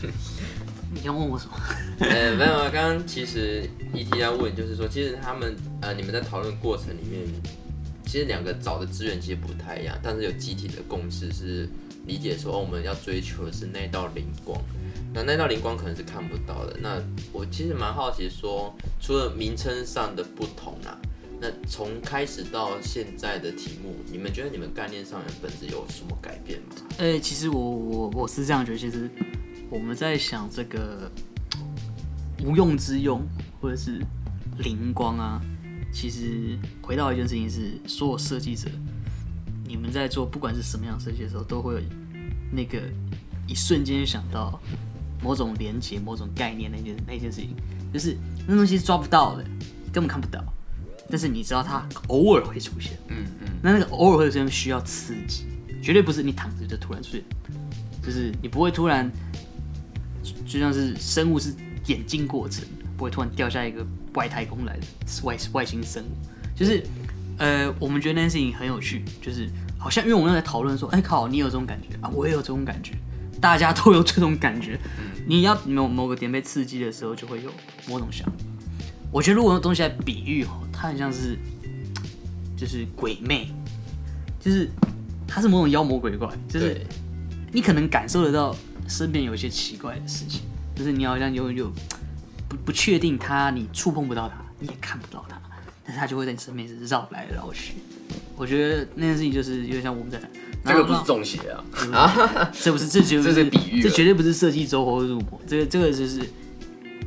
[0.92, 1.52] 你要问我什么？
[2.06, 7.22] 呃，没有啊，刚刚其实 ET 要问，就是说，其实他们呃，你们在讨论过程里面。
[8.06, 11.68] 其实两个找的资源其实不太一样，但是有集体的共识是
[12.06, 14.60] 理解说，哦，我们要追求的是那道灵光。
[15.12, 16.76] 那那道灵光可能是看不到的。
[16.80, 17.00] 那
[17.32, 20.98] 我其实蛮好奇说，除了名称上的不同啊，
[21.40, 26.76] 那从开始到现在的题目，你们觉得你们概念上的本质有什么改变吗？
[26.98, 29.10] 呃，其实我我我是这样觉得，其实
[29.68, 31.10] 我们在想这个
[32.44, 33.20] 无用之用，
[33.60, 34.00] 或者是
[34.58, 35.40] 灵光啊。
[35.92, 38.70] 其实回到一件事情是，所有设计者，
[39.64, 41.80] 你们在做不管是什么样设计的时候，都会有
[42.52, 42.80] 那个
[43.46, 44.60] 一瞬间想到
[45.22, 47.54] 某种连接、某种概念那件那件事情，
[47.92, 48.16] 就是
[48.46, 49.44] 那东西是抓不到的，
[49.92, 50.42] 根本看不到，
[51.08, 52.98] 但是你知道它偶尔会出现。
[53.08, 53.48] 嗯嗯。
[53.62, 55.44] 那那个偶尔会出现需要刺激，
[55.82, 57.24] 绝对不是你躺着就突然出现，
[58.02, 59.10] 就是你不会突然，
[60.46, 61.54] 就像是生物是
[61.86, 62.64] 演进过程，
[63.00, 63.82] 不会突然掉下一个。
[64.14, 64.82] 外太空来的
[65.22, 66.08] 外外星生物，
[66.52, 66.82] 就是，
[67.38, 69.48] 呃，我们觉得那件事情很有趣，就是
[69.78, 72.94] 好像因为我们在讨论说，哎靠，你有这种感觉啊，我也有这种感觉，
[73.40, 74.76] 大家都有这种感觉。
[75.28, 77.52] 你要某某个点被刺激的时候，就会有
[77.88, 78.32] 某种想法。
[79.12, 81.38] 我觉得如果用东西来比喻哦，它很像是，
[82.56, 83.46] 就是鬼魅，
[84.40, 84.68] 就是
[85.24, 86.84] 它是某种妖魔鬼怪，就是
[87.52, 88.56] 你可能感受得到
[88.88, 90.40] 身边有一些奇怪的事情，
[90.74, 91.72] 就是你好像有有。
[92.50, 95.40] 不不确定它，你触碰不到它，你也看不到它，
[95.84, 97.74] 但是它就会在你身边是绕来绕去。
[98.36, 100.28] 我觉得那件事情就是有点像我们在谈，
[100.64, 106.28] 这个不是中邪啊，啊，这不是，这绝对这是比喻，这绝对不是设计走火入魔，这个这个就是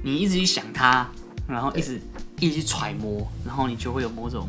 [0.02, 1.06] 你一直去想它，
[1.46, 2.00] 然后一直
[2.40, 4.48] 一直去揣摩，然后你就会有某种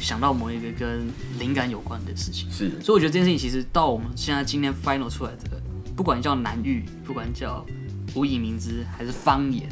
[0.00, 1.08] 想到某一个跟
[1.38, 2.50] 灵感有关的事情。
[2.50, 5.60] 是，所以我觉得这件事情其实到我们现在今天 final 出来这个，
[5.94, 7.64] 不管叫难遇，不管叫。
[8.18, 9.68] 无以明之还是方言，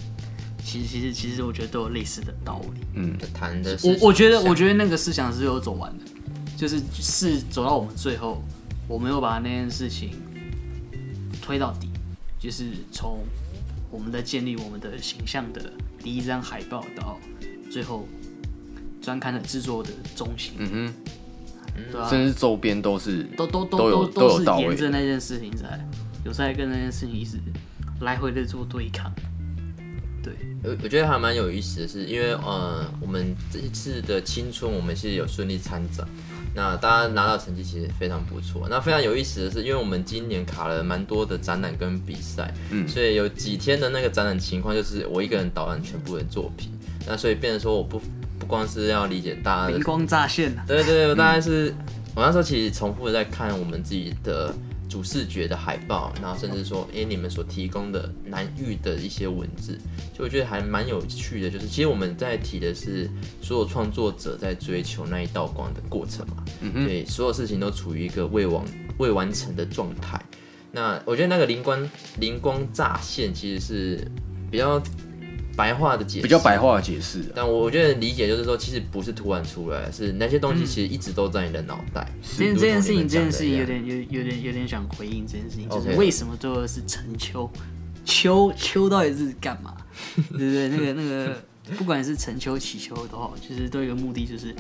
[0.63, 2.81] 其实其实其实我觉得都有类似的道理。
[2.95, 6.05] 嗯，谈的我我觉得我觉得那个思想是有走完的，
[6.57, 8.41] 就是是走到我们最后，
[8.87, 10.11] 我没有把那件事情
[11.43, 11.89] 推到底，
[12.39, 13.25] 就是从
[13.91, 17.19] 我们的建立我们的形象的第一张海报到
[17.69, 18.07] 最后
[19.03, 20.53] 专刊的制作的中心。
[20.59, 20.95] 嗯哼，
[21.91, 25.85] 对啊，甚至周边都是都都都都都是沿着那件事情在，
[26.25, 27.41] 有在跟那件事情一直。
[28.01, 29.11] 来回的做对抗，
[30.23, 36.07] 对，我我觉得还蛮有意思的是，因为呃，我们这一次的青春，我们是有顺利参展，
[36.55, 38.67] 那大家拿到成绩其实非常不错。
[38.69, 46.71] 那非常有意思的是，因为我们今年卡了蛮多的展览跟比赛，嗯，所以有几天的那个展览情况就是我一个人导览全部的作品。
[47.07, 47.99] 那所以变成说我不
[48.39, 51.77] 不光是要理解大家灵光乍现啊，对对对，我大概是、嗯、
[52.17, 54.55] 我那时候其实重复的在看我们自己的。
[54.97, 59.79] 主视觉的海报，然后甚至说，诶、欸，你们所提供的难遇的一些文字，
[60.17, 61.51] 就我觉得还蛮有趣的。
[61.51, 63.07] 就是其实我们在提的是
[63.43, 68.65] 所有创作者在追求那一道光的过程嘛，嗯哼，对，所有事情都处于一个未完
[68.97, 70.19] 未完成的状态。
[70.73, 74.11] 那我觉得那个灵光灵光乍现，其实是
[74.51, 74.83] 比较。
[75.57, 82.07] 白话的解释，比较白话的解释，但我觉得理解就是说，其实不是突然出来，是那些东西其实一直都在你的脑袋。
[82.37, 87.51] 这这件事情，这件事情有点有有点有点想回应这件事情，就是为什么做的是陈秋？
[88.05, 89.75] 秋秋到底是干嘛？
[90.15, 90.69] 对不对？
[90.69, 91.43] 那个那个，
[91.77, 94.55] 不管是陈秋起秋都好，其实都有一个目的，就是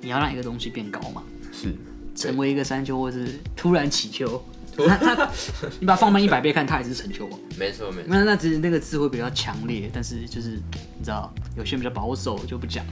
[0.00, 1.22] 你要让一个东西变高嘛，
[1.52, 1.74] 是
[2.14, 3.26] 成为一个山丘，或是
[3.56, 4.42] 突然起秋。
[4.86, 5.30] 他他，
[5.80, 7.28] 你把它放慢一百倍看，他也是成秋。
[7.58, 8.04] 没错没错。
[8.06, 10.50] 那那只是那个字会比较强烈，但是就是
[10.98, 12.84] 你知道，有些人比较保守就不讲。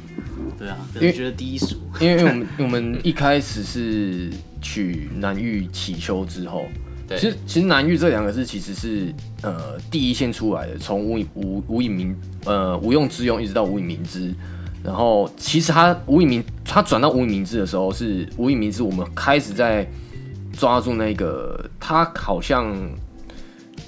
[0.58, 1.76] 对啊，因为觉得低俗。
[2.00, 4.30] 因为因为我们我们一开始是
[4.60, 6.66] 取南域起秋之后，
[7.06, 14.34] 对，其实其实南域这两个字其实是呃第一线出来的，从无无无以明呃无用之用一直到无以明之，
[14.82, 19.86] 然后其实他无以明，他转到无以明之的时候是无以明之，我们开始在。
[20.56, 22.74] 抓住那个，他好像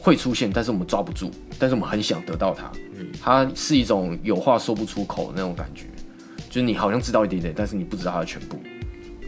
[0.01, 2.71] 会出现，但是我们抓不住，但是我们很想得到它。
[2.99, 5.85] 嗯，它是一种有话说不出口的那种感觉，
[6.49, 8.61] 就是你好像知道一点点，但是你不知道它的全部，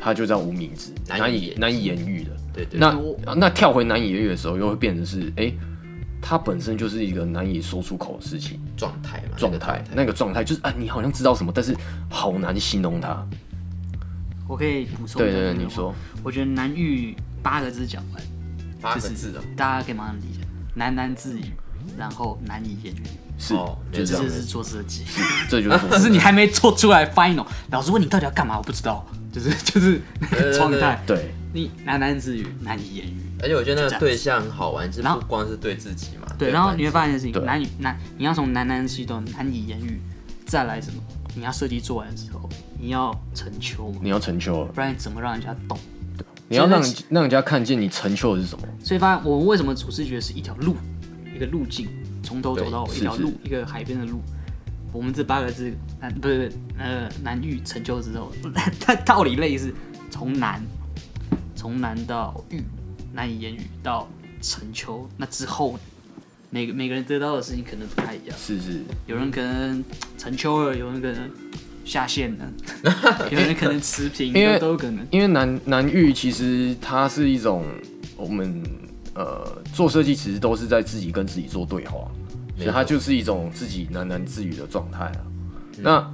[0.00, 2.30] 它就叫无名指，难以难以言喻的。
[2.52, 2.78] 对对。
[2.78, 2.98] 那
[3.34, 5.58] 那跳回难以言喻的时候，又会变成是，哎、欸，
[6.20, 11.74] 它本身就是一个难以说出口的事情，状态嘛，状态，那个状态就是啊，你好像知道什么，但是
[12.08, 13.26] 好难形容它。
[14.48, 15.22] 我可以补充。
[15.22, 15.94] 对对对，你说。
[16.24, 17.14] 我觉得南域。
[17.42, 18.22] 八个字讲完，
[18.80, 20.40] 八个字的，大家可以马上理解，
[20.78, 21.52] 喃喃自语，
[21.96, 23.02] 然后难以言喻，
[23.38, 23.54] 是，
[23.92, 25.04] 就这样，是做设计，
[25.48, 40.00] 这就是， 但是你还没做出来 final，老师问你到底要干嘛，我不知道，就是就是那个 状态，对，你喃喃自语，难以言喻，而且我觉得那个对象很好玩，就是不光是对自己嘛，对，然后你会发现事情，难以难，你要从喃喃自语到难以言喻，
[40.46, 41.02] 再来什么？
[41.36, 45.78] 你要设计做完之后，你要成秋，你要成秋，不然你怎么让人家懂？
[46.50, 48.66] 你要让让人家看见你成就的是什么？
[48.82, 50.74] 所以发现我们为什么主视觉是一条路，
[51.32, 51.88] 一个路径，
[52.24, 54.20] 从头走到尾一条路，一个海边的路。
[54.92, 58.32] 我们这八个字，难不是呃难遇成就之后，
[58.80, 59.72] 它道理类似，
[60.10, 60.60] 从难
[61.54, 62.60] 从难到遇，
[63.12, 64.08] 难以言喻到
[64.42, 65.78] 成秋，那之后
[66.50, 68.36] 每个每个人得到的事情可能不太一样。
[68.36, 69.84] 是是，有人可能
[70.18, 71.30] 成秋了，有人可能。
[71.90, 72.48] 下线了，
[73.32, 75.04] 有人可能持平，因为都有可能。
[75.10, 77.64] 因为南南域其实它是一种
[78.16, 78.62] 我们
[79.12, 82.06] 呃做设计，其实都是在自己跟自己做对话，
[82.56, 85.20] 所以它就是一种自己喃喃自语的状态啊。
[85.78, 86.12] 嗯、那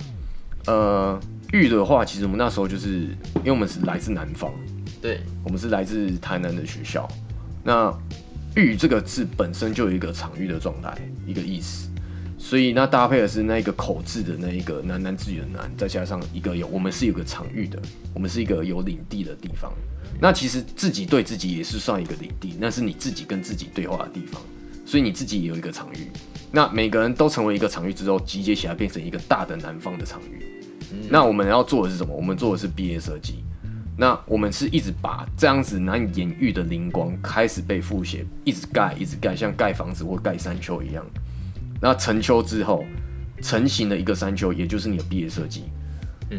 [0.64, 1.20] 呃
[1.52, 3.00] 玉的话，其实我们那时候就是
[3.34, 4.50] 因为我们是来自南方，
[5.02, 7.06] 对，我们是来自台南的学校。
[7.62, 7.92] 那
[8.54, 10.96] 玉这个字本身就有一个场域的状态，
[11.26, 11.85] 一个意思。
[12.48, 17.76] 所以那搭配的是那个口字的那一个喃喃自语的喃，再加上一个有我们是有个场域的，
[18.14, 19.72] 我们是一个有领地的地方。
[20.20, 24.40] 那其实自己对自己也是算一个领地，那是你自己跟自己对话的地方。
[24.84, 26.08] 所以你自己也有一个场域。
[26.52, 30.46] 那每个人都成为一个场域之后，集结起来变成一个大的南方的场域。
[31.10, 32.14] 那我们要做的是什么？
[32.14, 33.42] 我们做的是毕业设计。
[33.98, 41.04] 那我们是一直把这样子难以言喻的灵光开始被复写，一直盖，一直盖，像盖房子或盖山丘一样。
[41.80, 42.84] 那成秋之后，
[43.42, 45.64] 成型的一个山丘，也就是你的毕业设计。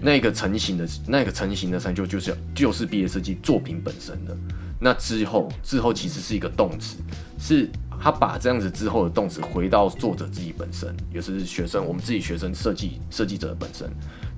[0.02, 4.36] 那个成型的那个成型的山丘，就是就是毕业设计作品本身的。
[4.80, 6.98] 那之后之后其实是一个动词，
[7.40, 7.70] 是
[8.00, 13.90] 他把这样子之后的动词回到作者自己本身，也是学生我们自己学生设计设计者本身，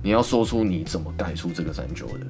[0.02, 2.26] 你要说出你怎么盖出这个山丘的。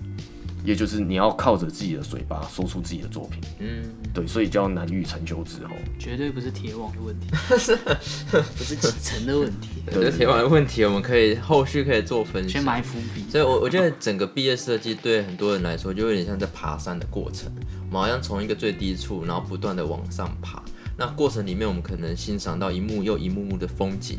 [0.64, 3.82] 也就是你要靠着自己的嘴巴说出自己的作品，嗯，
[4.12, 13.24] 对，所以叫难遇成就之后，绝对不是铁网的问题， 是不是几层的问题，对，铁网的问题，我们可以后续可以做分析，先埋伏笔。
[13.30, 17.50] 所以，我我觉得整个毕业设计对很多人来说，就有点像在爬山的过程，
[17.88, 20.62] 我们好像从一个最低处，然后不断的往上爬。
[20.98, 24.18] 那过程里面，我们可能欣赏到一幕又一幕幕的风景，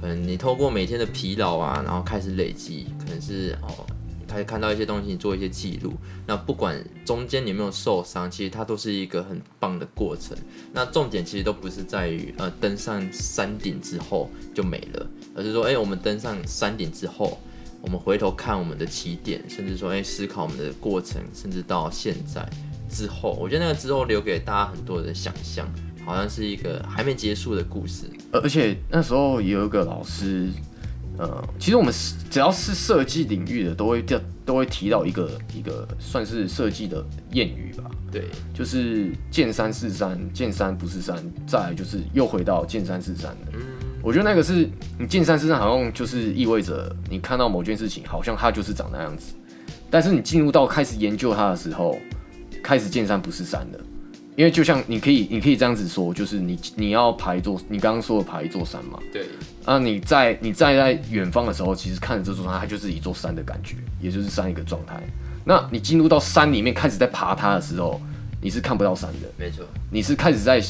[0.00, 3.86] 可能你透过每天的疲劳啊，然后开始累积，可能是哦。
[4.32, 5.92] 还看到一些东西，做一些记录。
[6.26, 10.36] 那不管中间有没有受伤，其实它都是一个很棒的过程。
[10.72, 15.06] 那重点其实都不是在于呃登上山顶之后就没了，
[15.36, 17.38] 而是说，哎、我们登上山顶之后，
[17.82, 22.48] 我们回头看我们的起点，甚至说哎、思考我们的过程，甚至到现在
[22.88, 25.68] 之后，我觉得那个之后留给大家很多的想象，
[26.04, 28.06] 好像是一个还没结束的故事。
[28.32, 30.48] 而且那时候也有一个老师。
[31.22, 31.94] 呃，其实我们
[32.28, 37.00] 只要是设计领域的，都会叫都会提到一个一个算是设计的
[37.30, 37.88] 谚语吧。
[38.10, 41.16] 对，就是见山是山，见山不是山，
[41.46, 43.52] 再来就是又回到见山是山的。
[43.52, 43.60] 嗯，
[44.02, 44.68] 我觉得那个是
[44.98, 49.32] 你见山是山，好像就是意味着你看到某件事情，好像它就是长那样子。
[49.88, 51.96] 但是你进入到开始研究它的时候，
[52.64, 53.78] 开始见山不是山了。
[54.34, 58.98] 因为就像你可以，你可以这样子说，就是你你要爬一座，你刚刚说的爬一座山嘛。
[59.12, 59.26] 对。
[59.64, 65.00] 啊，你在你站在远方的时候，其实看着这座山，它就是一座山的感觉，也就是山一个状态。
[65.44, 68.00] 那你进入到山里面开始在爬它的时候，
[68.40, 69.28] 你是看不到山的。
[69.36, 69.66] 没错。
[69.90, 70.62] 你是开始在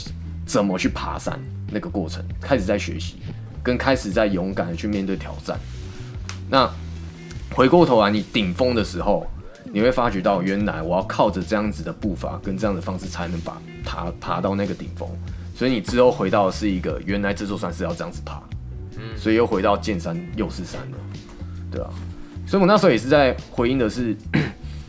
[0.45, 1.39] 怎么去爬山
[1.71, 3.15] 那个过程，开始在学习，
[3.63, 5.57] 跟开始在勇敢的去面对挑战。
[6.51, 6.69] 那
[7.55, 9.25] 回过头来，你顶峰的时候。
[9.73, 15.09] 你会发觉到，原来我要靠着这样子的步伐跟这样的方式，才能把爬爬到那个顶峰。
[15.57, 18.43] 所以你之后回到的是一个，原来这座山是要这样子爬，
[18.97, 20.99] 嗯，所以又回到见山又是山了，
[21.71, 21.89] 对啊。
[22.47, 24.15] 所以我那时候也是在回应的是，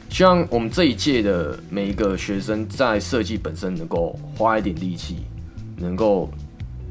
[0.10, 5.26] 希望我们这一届的每一个学生在设计本身能够花一点力气，
[5.78, 6.30] 能够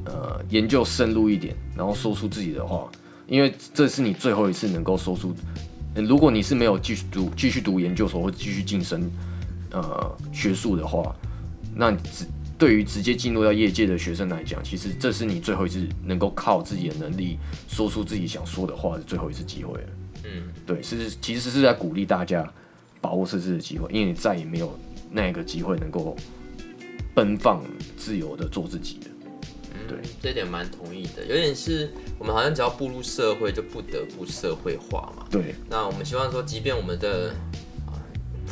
[0.07, 2.91] 呃研究深入一点，然后说出自己的话，
[3.27, 5.37] 因为这是你最后一次能够说出。
[5.95, 9.11] 如果你是没有继续读、继续读研究所或继续晋升，
[9.71, 11.15] 呃，学术的话，
[11.75, 12.27] 那直
[12.59, 17.37] 对于直接进入到业界的学生来讲，其实这是你最后一次能够靠自己的能力
[17.69, 19.89] 说出自己想说的话的最后一次机会了。
[20.25, 22.49] 嗯，对，是其实是在鼓励大家
[23.01, 24.79] 把握这次的机会，因为你再也没有
[25.11, 26.17] 那个机会能够
[27.15, 27.63] 奔放、
[27.97, 29.12] 自由的做自己了。
[29.93, 31.25] 对，这点蛮同意的。
[31.27, 35.27] 有点是我们好像只要步入社会，就不得不社会化嘛。
[35.31, 35.55] 对。
[35.69, 37.35] 那我们希望说，即便我们的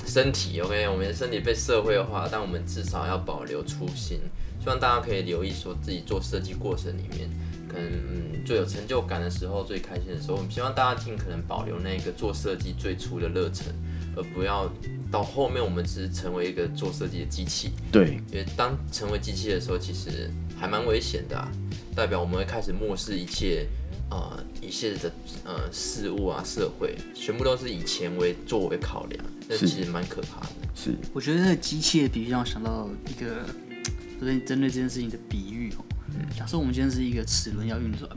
[0.07, 4.21] 身体，OK，我们的身体被社会化，但我们至少要保留初心。
[4.61, 7.31] 希望大家可以留意，说自己做设计过程里面，
[7.67, 13.73] 可能嗯最有成就感的时候，最开心的时候，我们希望大家尽可能保留那个做设计最初的热忱，
[14.15, 14.71] 而不要
[15.11, 17.71] 到后面我们只是成为一个做设计的机器。
[17.91, 18.21] 对。
[18.31, 20.31] 因为当成为机器的时候，其实。
[20.61, 21.51] 还蛮危险的啊，
[21.97, 23.67] 代表我们会开始漠视一切，
[24.11, 25.11] 呃，一切的
[25.43, 30.49] 呃事物啊，社会全部都是以钱为作为考量，那其实蛮可怕的。
[30.75, 33.47] 是，我觉得那个机器的比喻让我想到一个，
[34.21, 35.85] 就是针对这件事情的比喻哦。
[36.11, 38.11] 嗯，假设我们今天是一个齿轮要运转，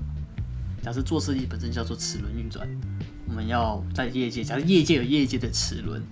[0.84, 2.68] 假设做设计本身叫做齿轮运转，
[3.26, 6.04] 我们要在业界，假设业界有业界的齿轮。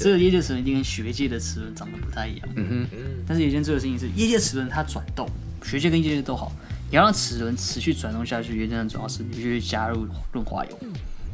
[0.00, 2.48] 这个业界齿轮一定跟学界的齿轮长得不太一样。
[2.54, 5.28] 嗯哼，但是有一件重要的事情是，业界齿轮它转动，
[5.62, 6.52] 学界跟业界都好，
[6.90, 10.78] 你要让齿轮持续转动下去，原件主要是你必须加入润滑油，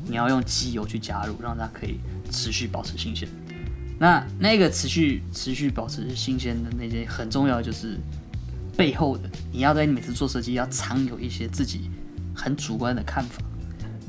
[0.07, 1.99] 你要用机油去加入，让它可以
[2.31, 3.29] 持续保持新鲜。
[3.99, 7.99] 那那个持续持续保持新鲜的那些很重要就是
[8.77, 11.91] 背后的，你要在你每次做设计要藏有一些自己
[12.35, 13.41] 很主观的看法，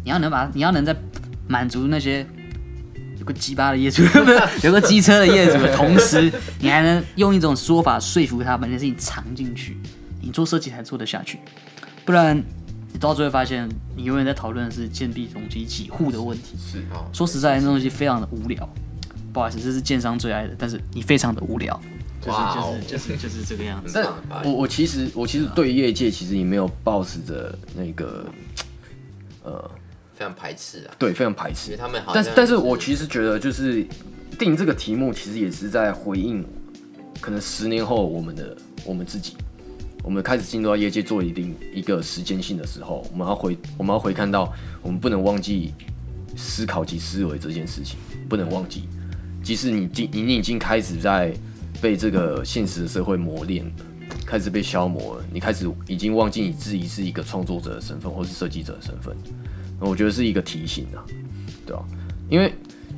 [0.04, 0.96] 你要能把你要能在
[1.48, 2.26] 满足那些。
[3.18, 4.04] 有个鸡巴的业主，
[4.62, 9.76] 有个机车的业主的同时，你还能用一种说法说服他把这件事情藏进去，
[10.26, 11.40] 你做设计才做得下去。
[12.04, 12.36] 不然，
[12.92, 16.58] 你到最后发现，你永远在讨论的是建蔽容积几户的问题。
[16.58, 18.68] 是啊，说实在，那东西非常的无聊。
[19.32, 21.80] 不好意思，这是建商最爱的，但是你非常的无聊。
[22.22, 23.94] 就是就是就是就是这个样子。
[24.30, 28.26] 但我我其实我其实对业界其实也没有抱持着那个
[29.44, 29.72] 呃。
[30.18, 31.76] 非常排斥啊，对，非常排斥。
[31.76, 33.86] 他们好，但是，但是我其实觉得，就是
[34.40, 36.42] 定这个题目，其实也是在回应，
[37.20, 38.56] 可能十年后我们的
[38.86, 39.36] 我们自己，
[40.06, 44.54] 我们开始进入到业界做一定一个时间性的时候，我们要回，我们要回看到，
[44.84, 45.74] 我们不能忘记
[46.38, 47.98] 思考及思维这件事情，
[48.30, 48.88] 不能忘记，
[49.44, 51.34] 即使你经你已经开始在
[51.82, 53.66] 被这个现实的社会磨练，
[54.28, 59.18] 开始被消磨了，你开始已经忘记你自己是一个创作者的身份，或是设计者的身份。
[59.80, 61.04] 我觉得是一个提醒啊，
[61.66, 61.84] 对吧？
[62.30, 62.54] 因为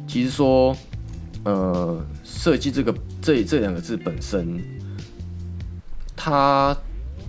[0.05, 0.75] 其实说，
[1.45, 4.61] 呃，设计这个这这两个字本身，
[6.15, 6.77] 它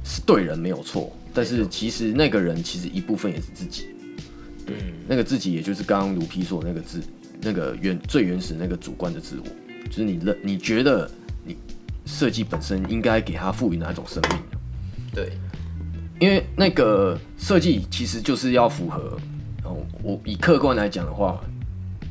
[0.08, 3.88] 是对人没有错，但是其实那个人其实一部分也是自己，
[4.64, 4.74] 对，
[5.06, 7.02] 那个自己也就是刚刚卢皮说那个自，
[7.42, 9.44] 那个原最原始那个主观的自我，
[9.90, 11.08] 就是你认你觉得
[11.44, 11.54] 你
[12.06, 14.38] 设计本身应该给他赋予哪种生命？
[15.12, 15.32] 对，
[16.18, 19.18] 因为那个设计其实就是要符合。
[20.02, 21.38] 我以客观来讲的话，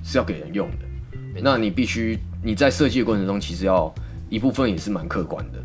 [0.04, 1.42] 是要给人用的。
[1.42, 3.92] 那你必须你在设计的过程中，其实要
[4.30, 5.58] 一部分也是蛮客观的。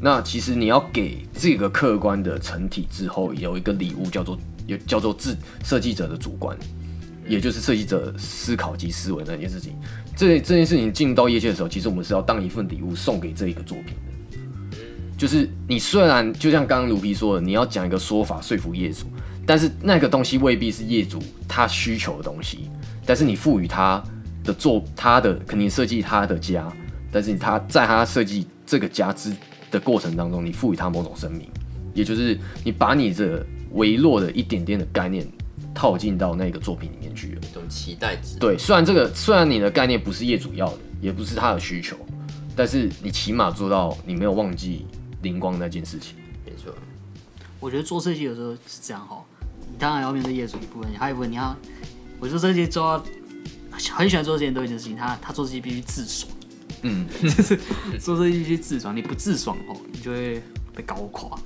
[0.00, 6.56] 那其实你要给这个客观的成体之后，有一个礼物叫做有叫做自设计者的主观。
[7.28, 9.76] 也就是设计者思考及思维那件事情。
[10.16, 14.78] 这这件事情进到业界的时候，其实我们是要当一份礼物送给这一个作品的。
[15.16, 19.06] 就是你虽然就像刚刚卢皮说的，你要讲一个说法说服业主，
[19.46, 22.68] 但是那个东西未必是业主他需求的东西，
[23.06, 24.02] 但是你赋予他
[24.42, 26.66] 的做他的肯定设计他的家，
[27.12, 29.32] 但是他在他设计这个家之
[29.70, 31.48] 的过程当中，你赋予他某种生命，
[31.94, 35.26] 也就是你把你这微弱的一点点的概念
[35.74, 38.38] 套进到那个作品里面去了，一种期待值。
[38.38, 41.96] 对，虽然这个虽然你的概念不是业主要的，也不是他的需求，
[42.56, 44.86] 但是你起码做到你没有忘记
[45.22, 46.16] 灵光那件事情。
[46.44, 46.74] 没错，
[47.60, 49.22] 我觉得做设计有时候是这样哈，
[49.70, 51.56] 你当然要面对业主一部分，还有一部分你要，
[52.18, 53.04] 我做设计做到
[53.70, 56.30] 很喜欢做这件多一件事情，他他做设计必须自爽。
[56.82, 57.58] 嗯， 就是
[57.98, 60.42] 做设计必须自爽，你不自爽哦，你就会
[60.74, 61.38] 被搞垮。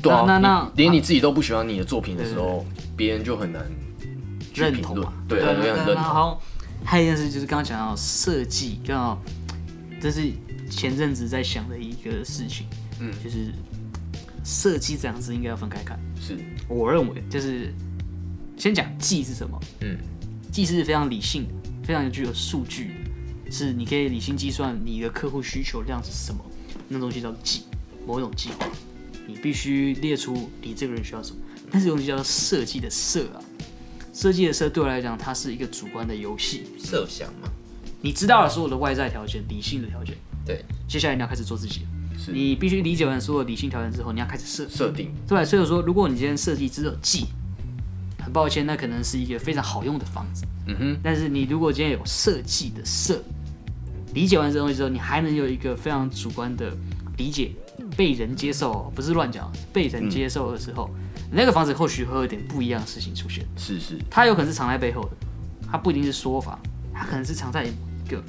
[0.00, 2.64] 对啊，那那连你自己都不喜欢你的作品的时候，
[2.96, 3.64] 别人就很难
[4.54, 5.12] 认同嘛。
[5.28, 5.94] 对，很难认同。
[5.94, 6.40] 然后
[6.84, 9.22] 还有一件事就是刚刚讲到设计，刚好
[10.00, 10.30] 这是
[10.70, 12.66] 前阵子在想的一个事情。
[13.00, 13.52] 嗯，就是
[14.44, 15.98] 设计这样子应该要分开看。
[16.20, 16.36] 是，
[16.68, 17.74] 我认为就是
[18.56, 19.60] 先讲技是什么。
[19.80, 19.96] 嗯，
[20.52, 21.54] 技是非常理性的，
[21.84, 22.92] 非常具有数据，
[23.50, 26.44] 是你可以理性计算你的客户需求量是什么，
[26.88, 27.62] 那东西叫计，
[28.06, 28.66] 某一种计划。
[29.26, 31.38] 你必须列出你这个人需要什么，
[31.70, 33.40] 但是有东西叫做设计的设啊，
[34.14, 37.48] 设计的设对我来讲，它是一个主观的游戏，设想嘛。
[38.00, 41.82] 你知道了所有的外在条件、理性的条件，对，接下来你要开始做自己。
[42.16, 45.12] 是你必须理解完所有理性条件之后，你要开始设设定。
[45.26, 47.26] 对，所以说，如果你今天设计只有计，
[48.18, 50.44] 很抱歉，那可能是一个非常好用的房子。
[50.66, 51.00] 嗯哼。
[51.02, 53.22] 但是你如果今天有设计的设，
[54.18, 56.76] 理解完这东西之后，你还能有一个非常主观的
[57.18, 57.52] 理解。
[57.96, 59.48] 被人接受，不是乱讲。
[59.72, 63.46] 被人接受的时候，嗯、那个房子或许会有点不一样的事情出现。
[63.56, 65.10] 是是，它有可能是藏在背后的，
[65.70, 66.58] 它不一定是说法，
[66.92, 67.70] 它可能是藏在一
[68.10, 68.20] 个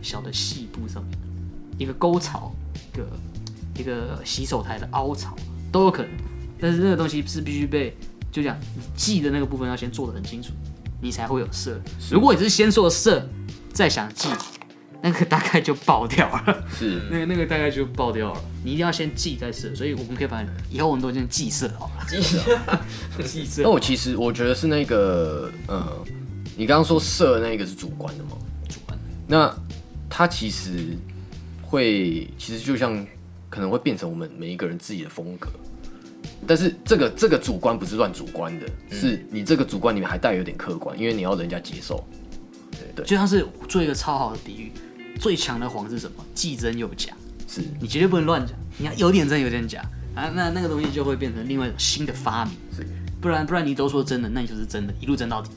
[0.00, 1.18] 小的细部上面，
[1.76, 2.54] 一个沟槽，
[2.92, 3.08] 一个
[3.80, 5.34] 一个洗手台的凹槽
[5.72, 6.10] 都有可能。
[6.60, 7.96] 但是那个东西是必须被，
[8.30, 10.52] 就讲你记的那个部分要先做的很清楚，
[11.00, 11.80] 你才会有色。
[12.12, 13.28] 如果你是先做色，
[13.72, 14.28] 再想记。
[15.02, 18.40] 那个大概就爆掉了， 是 那个那个大概就爆掉了。
[18.64, 22.06] 你一定要先记再设，所以我们可以把以后我们都先记设好了。
[23.26, 23.62] 记设。
[23.62, 25.84] 那我其实我觉得是那个，呃，
[26.56, 28.30] 你刚刚说设那个是主观的吗？
[28.68, 28.96] 主观。
[29.26, 29.52] 那
[30.08, 30.96] 它其实
[31.60, 33.04] 会，其实就像
[33.50, 35.50] 可能会变成我们每一个人自己的风格。
[36.46, 42.04] 但是这个这个主观不是乱主观的，嗯、是你这个主观里面还带有点客观，因为你要人家接受。
[42.70, 44.72] 对对，就像是做一个超好的比喻。
[45.18, 46.24] 最强的谎是什么？
[46.34, 47.12] 既真又假。
[47.48, 49.82] 是你绝对不能乱讲，你要有点真有点假
[50.14, 52.54] 啊，那那个东西就会变成另外一种新的发明。
[52.74, 52.86] 是，
[53.20, 55.50] 不然不然你都说真的，那你就是真的，一路真到底。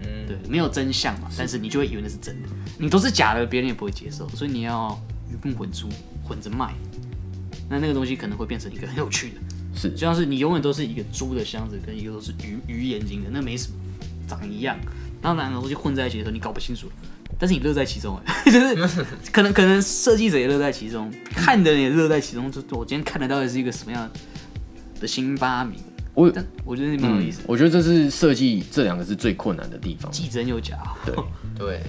[0.00, 2.48] 嗯，对，没有真相嘛，但是你就会以为那是真的。
[2.78, 5.88] 你都是假的，别人也不会接受，所以你要鱼目混珠，
[6.22, 6.74] 混着卖。
[7.70, 9.40] 那那个东西可能会变成一个很有趣的，
[9.74, 13.76] 是，就像是你永远都是一个猪的箱子，跟一个都是鱼鱼眼睛的，那没什么，
[14.28, 14.76] 长一样。
[15.22, 16.86] 当两个东西混在一起的时候，你搞不清楚。
[17.38, 22.50] 但是你乐在其中， 就是 可能可能设计者也乐在其中，看的人也乐在其中。
[22.50, 24.08] 就我今天看的到底是一个什么样
[25.00, 25.78] 的新发明？
[26.14, 27.44] 我但我觉得蛮有意思、嗯。
[27.48, 30.78] 我觉得这是设计这两个是最困难的地方，既真又假。
[31.04, 31.14] 对
[31.58, 31.80] 对，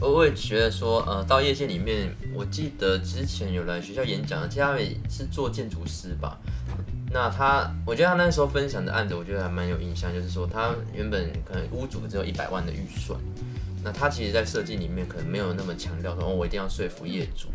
[0.00, 6.38] 我也觉得说，呃，到业界里面，我记得之前有来学校演讲，其实他也是做建筑师吧。
[7.10, 13.18] 那他，我觉得他那时候分享的案子，我觉得还蛮有印象，就是说他原本可能屋主只有一百万的预算。
[13.86, 17.46] 那他其实，在设计里面可能没有那么强调说，哦，我一定要说服业主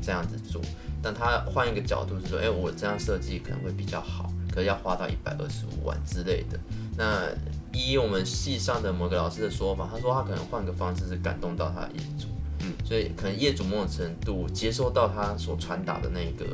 [0.00, 0.62] 这样子做。
[1.02, 6.56] 但他换一个角度是说，哎，我这样设计可能会比较好，可是要花到一百二十五万之类的。
[6.96, 7.26] 那
[7.72, 12.28] 依我们系上的某个老师的说法，他说他可能换个方式是感动到他的业主，
[12.60, 16.46] 嗯，所以可能业主某种程度接收到他所传达的那个，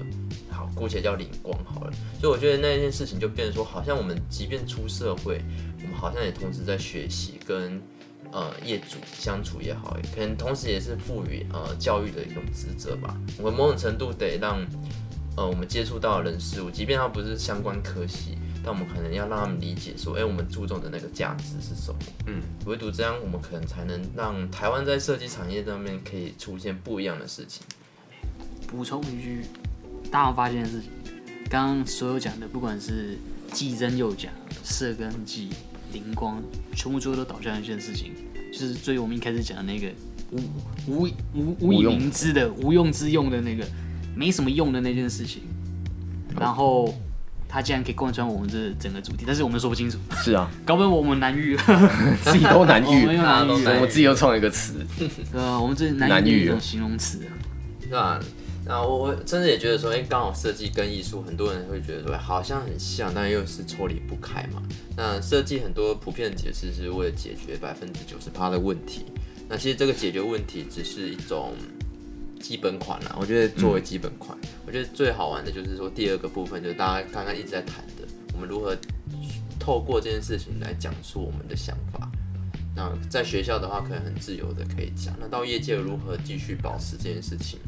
[0.48, 1.92] 好，姑且叫灵光好了。
[2.18, 5.42] 所以我觉得那件事情就变成说，好像我们即便出社会，
[5.82, 7.78] 我们好像也同时在学习跟。
[8.33, 13.14] 呃，业主相处也好，可能同时也是赋予呃教育的一种职责吧。
[13.37, 14.66] 我们某种程度得让
[15.37, 21.99] 呃我们接触到的人事物，即便他不是相关科系，但我们可能要让他们理解说，哎、欸，我们注重的那个价值是什么？
[22.26, 27.62] 嗯，唯独这样，我们可能才能让台湾在设计产业上面可以出现不一样的事情。
[28.66, 29.43] 补充一句，
[30.11, 30.91] 大家发现的事情，
[31.51, 33.18] 刚刚所有讲的，不管是
[33.53, 34.30] 既真又假，
[34.64, 35.51] 色跟技。
[35.93, 36.43] 灵光，
[36.74, 38.14] 全部最后都导向一件事情，
[38.53, 39.88] 就是最我们一开始讲的那个
[40.30, 40.38] 无
[40.86, 43.64] 无无无以明之的无用之用的那个
[44.14, 45.42] 没什么用的那件事情，
[46.38, 46.94] 然后
[47.48, 49.98] 他竟然可以贯穿我们这整个主题，但是我们说不清楚。
[50.22, 51.57] 是啊， 搞不好我们难遇，
[52.24, 54.74] 自己都难遇， 我们又难遇，我自己又创一个词。
[54.98, 57.20] 对啊，我们这难遇的一种形容词。
[57.82, 58.18] 是吧？
[58.64, 64.62] 那我我甚至也觉得说，哎、欸，刚好设计跟艺术，很多人会觉得说好像很像，但又是抽离不开嘛。
[64.96, 69.06] 那设计很多普遍的解释是为了解决百分之九十八的问题。
[69.48, 71.54] 那其实这个解决问题只是一种
[72.40, 73.16] 基本款啦。
[73.18, 78.76] 我觉得作为基本款，嗯、我觉得最好玩的就是说第二个部分，就是大家刚刚一直在谈的，我们如何
[79.58, 82.08] 透过这件事情来讲述我们的想法。
[82.74, 85.14] 那在学校的话，可能很自由的可以讲。
[85.20, 87.58] 那到业界如何继续保持这件事情，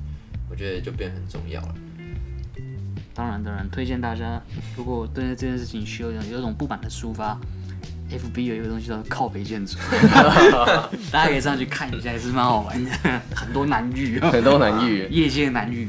[0.51, 1.75] 我觉得就变很重要了。
[3.15, 4.41] 当然，当然，推荐大家，
[4.77, 7.39] 如果对这件事情需要有有一种不满的抒发。
[8.11, 9.79] FB 有一个东西叫做靠北建筑，
[11.11, 12.91] 大家可以上去看一下，也是蛮好玩的，
[13.35, 15.89] 很多难遇，很多难遇， 业界难遇，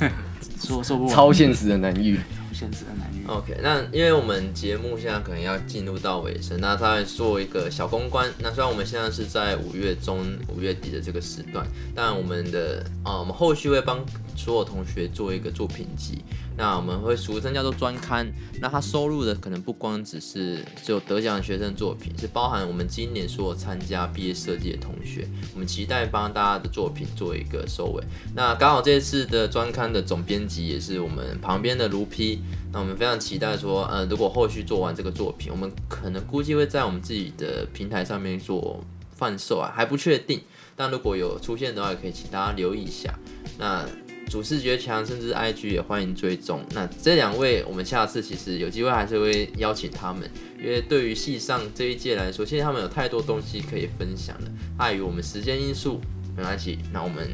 [0.62, 2.18] 说说不完，超现实的难遇，
[2.58, 3.24] 限制的难遇。
[3.28, 8.28] OK，那因为我们节目现在可能要进入到尾声，那他来做一个小公关。
[8.38, 14.04] 那虽然我们现在是在五月中、五月底的这个时段，但我们的啊，我们后续会帮
[14.38, 16.22] 所有同学做一个作品集。
[16.56, 18.26] 那我们会俗称叫做专刊，
[18.60, 28.02] 那它收录的可能不光只是只有得奖的学生作品，是包含我们今年所有参加毕业设计的同学，我们期待帮大家的作品做一个收尾。
[28.34, 32.40] 那刚好这次的专刊的总编辑也是我们旁边的卢 P，
[32.72, 38.82] 那我们非常期待说，呃，如果后续做完这个作品，我们可能估计会在我们自己的平台上面做
[39.14, 40.40] 贩售啊，还不确定，
[40.74, 43.16] 但如果有出现的话，也可以请大家留意一下。
[43.58, 43.86] 那。
[44.28, 46.60] 主视觉墙，甚至 IG 也欢迎追踪。
[46.74, 50.28] 那这两位，我们下次其实有机会还是会邀请他们，
[50.62, 54.50] 因为对于系上这一届来说，其实他们有太多东西可以分享的。
[54.76, 56.00] 碍于我们时间因素，
[56.36, 56.78] 没关系。
[56.92, 57.26] 那我们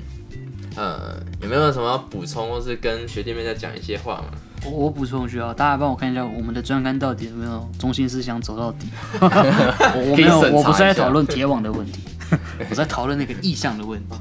[0.76, 4.38] 呃有没有什么要补充，或是跟学弟妹再讲一些话吗？
[4.64, 8.86] 我我补充需要大家帮我看一下我们的专刊到底有没有中心思想走到底。
[9.20, 12.00] 我我没有， 我不是在讨论铁网的问题，
[12.70, 14.16] 我在讨论那个意向的问题。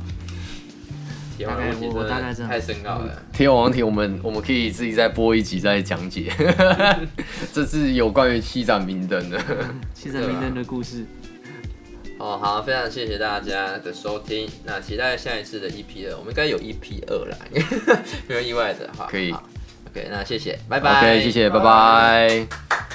[1.40, 3.24] 大概我我大概这样，太深奥了。
[3.32, 6.32] 铁网问题，我们我们可以自己再播一集再讲解。
[7.54, 9.40] 这是有关于七盏明灯的
[9.94, 11.06] 七盏明灯的故事。
[12.20, 14.48] 哦，好，非常谢谢大家的收听。
[14.64, 17.38] 那期待下一次的 EP 二，我们应该有 EP 二啦，
[18.28, 19.08] 没有意外的哈。
[19.10, 19.32] 可以。
[19.32, 21.00] OK，那谢谢，拜拜。
[21.00, 22.93] OK，谢谢，拜拜。